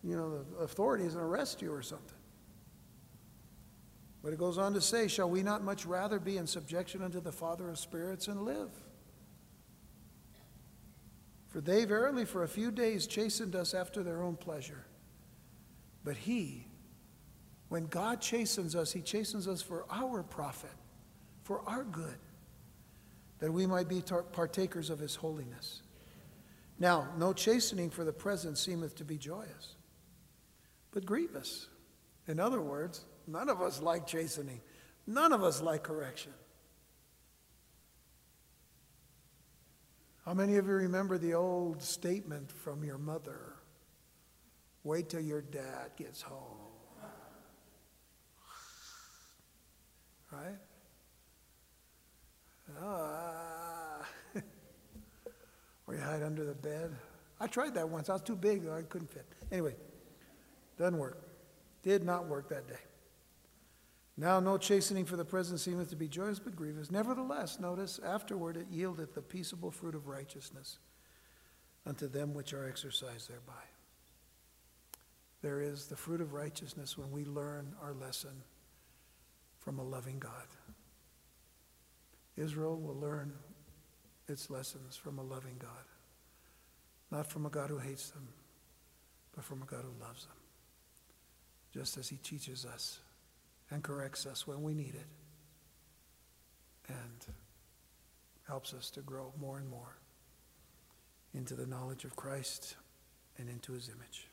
[0.04, 2.18] you know, the authorities and arrest you or something.
[4.24, 7.20] But it goes on to say, Shall we not much rather be in subjection unto
[7.20, 8.72] the Father of spirits and live?
[11.50, 14.86] For they verily for a few days chastened us after their own pleasure.
[16.04, 16.68] But he,
[17.68, 20.74] when God chastens us, he chastens us for our profit,
[21.44, 22.18] for our good,
[23.40, 24.02] that we might be
[24.32, 25.84] partakers of his holiness.
[26.80, 29.76] Now, no chastening for the present seemeth to be joyous,
[30.92, 31.68] but grievous.
[32.28, 34.62] In other words, none of us like chastening,
[35.08, 36.34] none of us like correction.
[40.26, 43.56] How many of you remember the old statement from your mother?
[44.84, 46.58] Wait till your dad gets home.
[50.32, 50.60] Right?
[52.82, 54.06] Ah.
[55.88, 56.96] or you hide under the bed.
[57.40, 58.10] I tried that once.
[58.10, 58.68] I was too big.
[58.68, 59.26] I couldn't fit.
[59.52, 59.76] Anyway,
[60.78, 61.22] doesn't work.
[61.84, 62.80] Did not work that day.
[64.16, 66.92] Now no chastening for the present seemeth to be joyous, but grievous.
[66.92, 70.78] Nevertheless, notice, afterward it yieldeth the peaceable fruit of righteousness
[71.86, 73.54] unto them which are exercised thereby.
[75.42, 78.44] There is the fruit of righteousness when we learn our lesson
[79.60, 80.48] from a loving God.
[82.38, 83.34] Israel will learn
[84.28, 85.86] its lessons from a loving God,
[87.12, 88.28] not from a God who hates them,
[89.36, 90.38] but from a God who loves them,
[91.74, 93.00] just as he teaches us
[93.74, 95.08] and corrects us when we need it
[96.88, 97.26] and
[98.48, 99.98] helps us to grow more and more
[101.34, 102.76] into the knowledge of Christ
[103.40, 104.28] and into his image.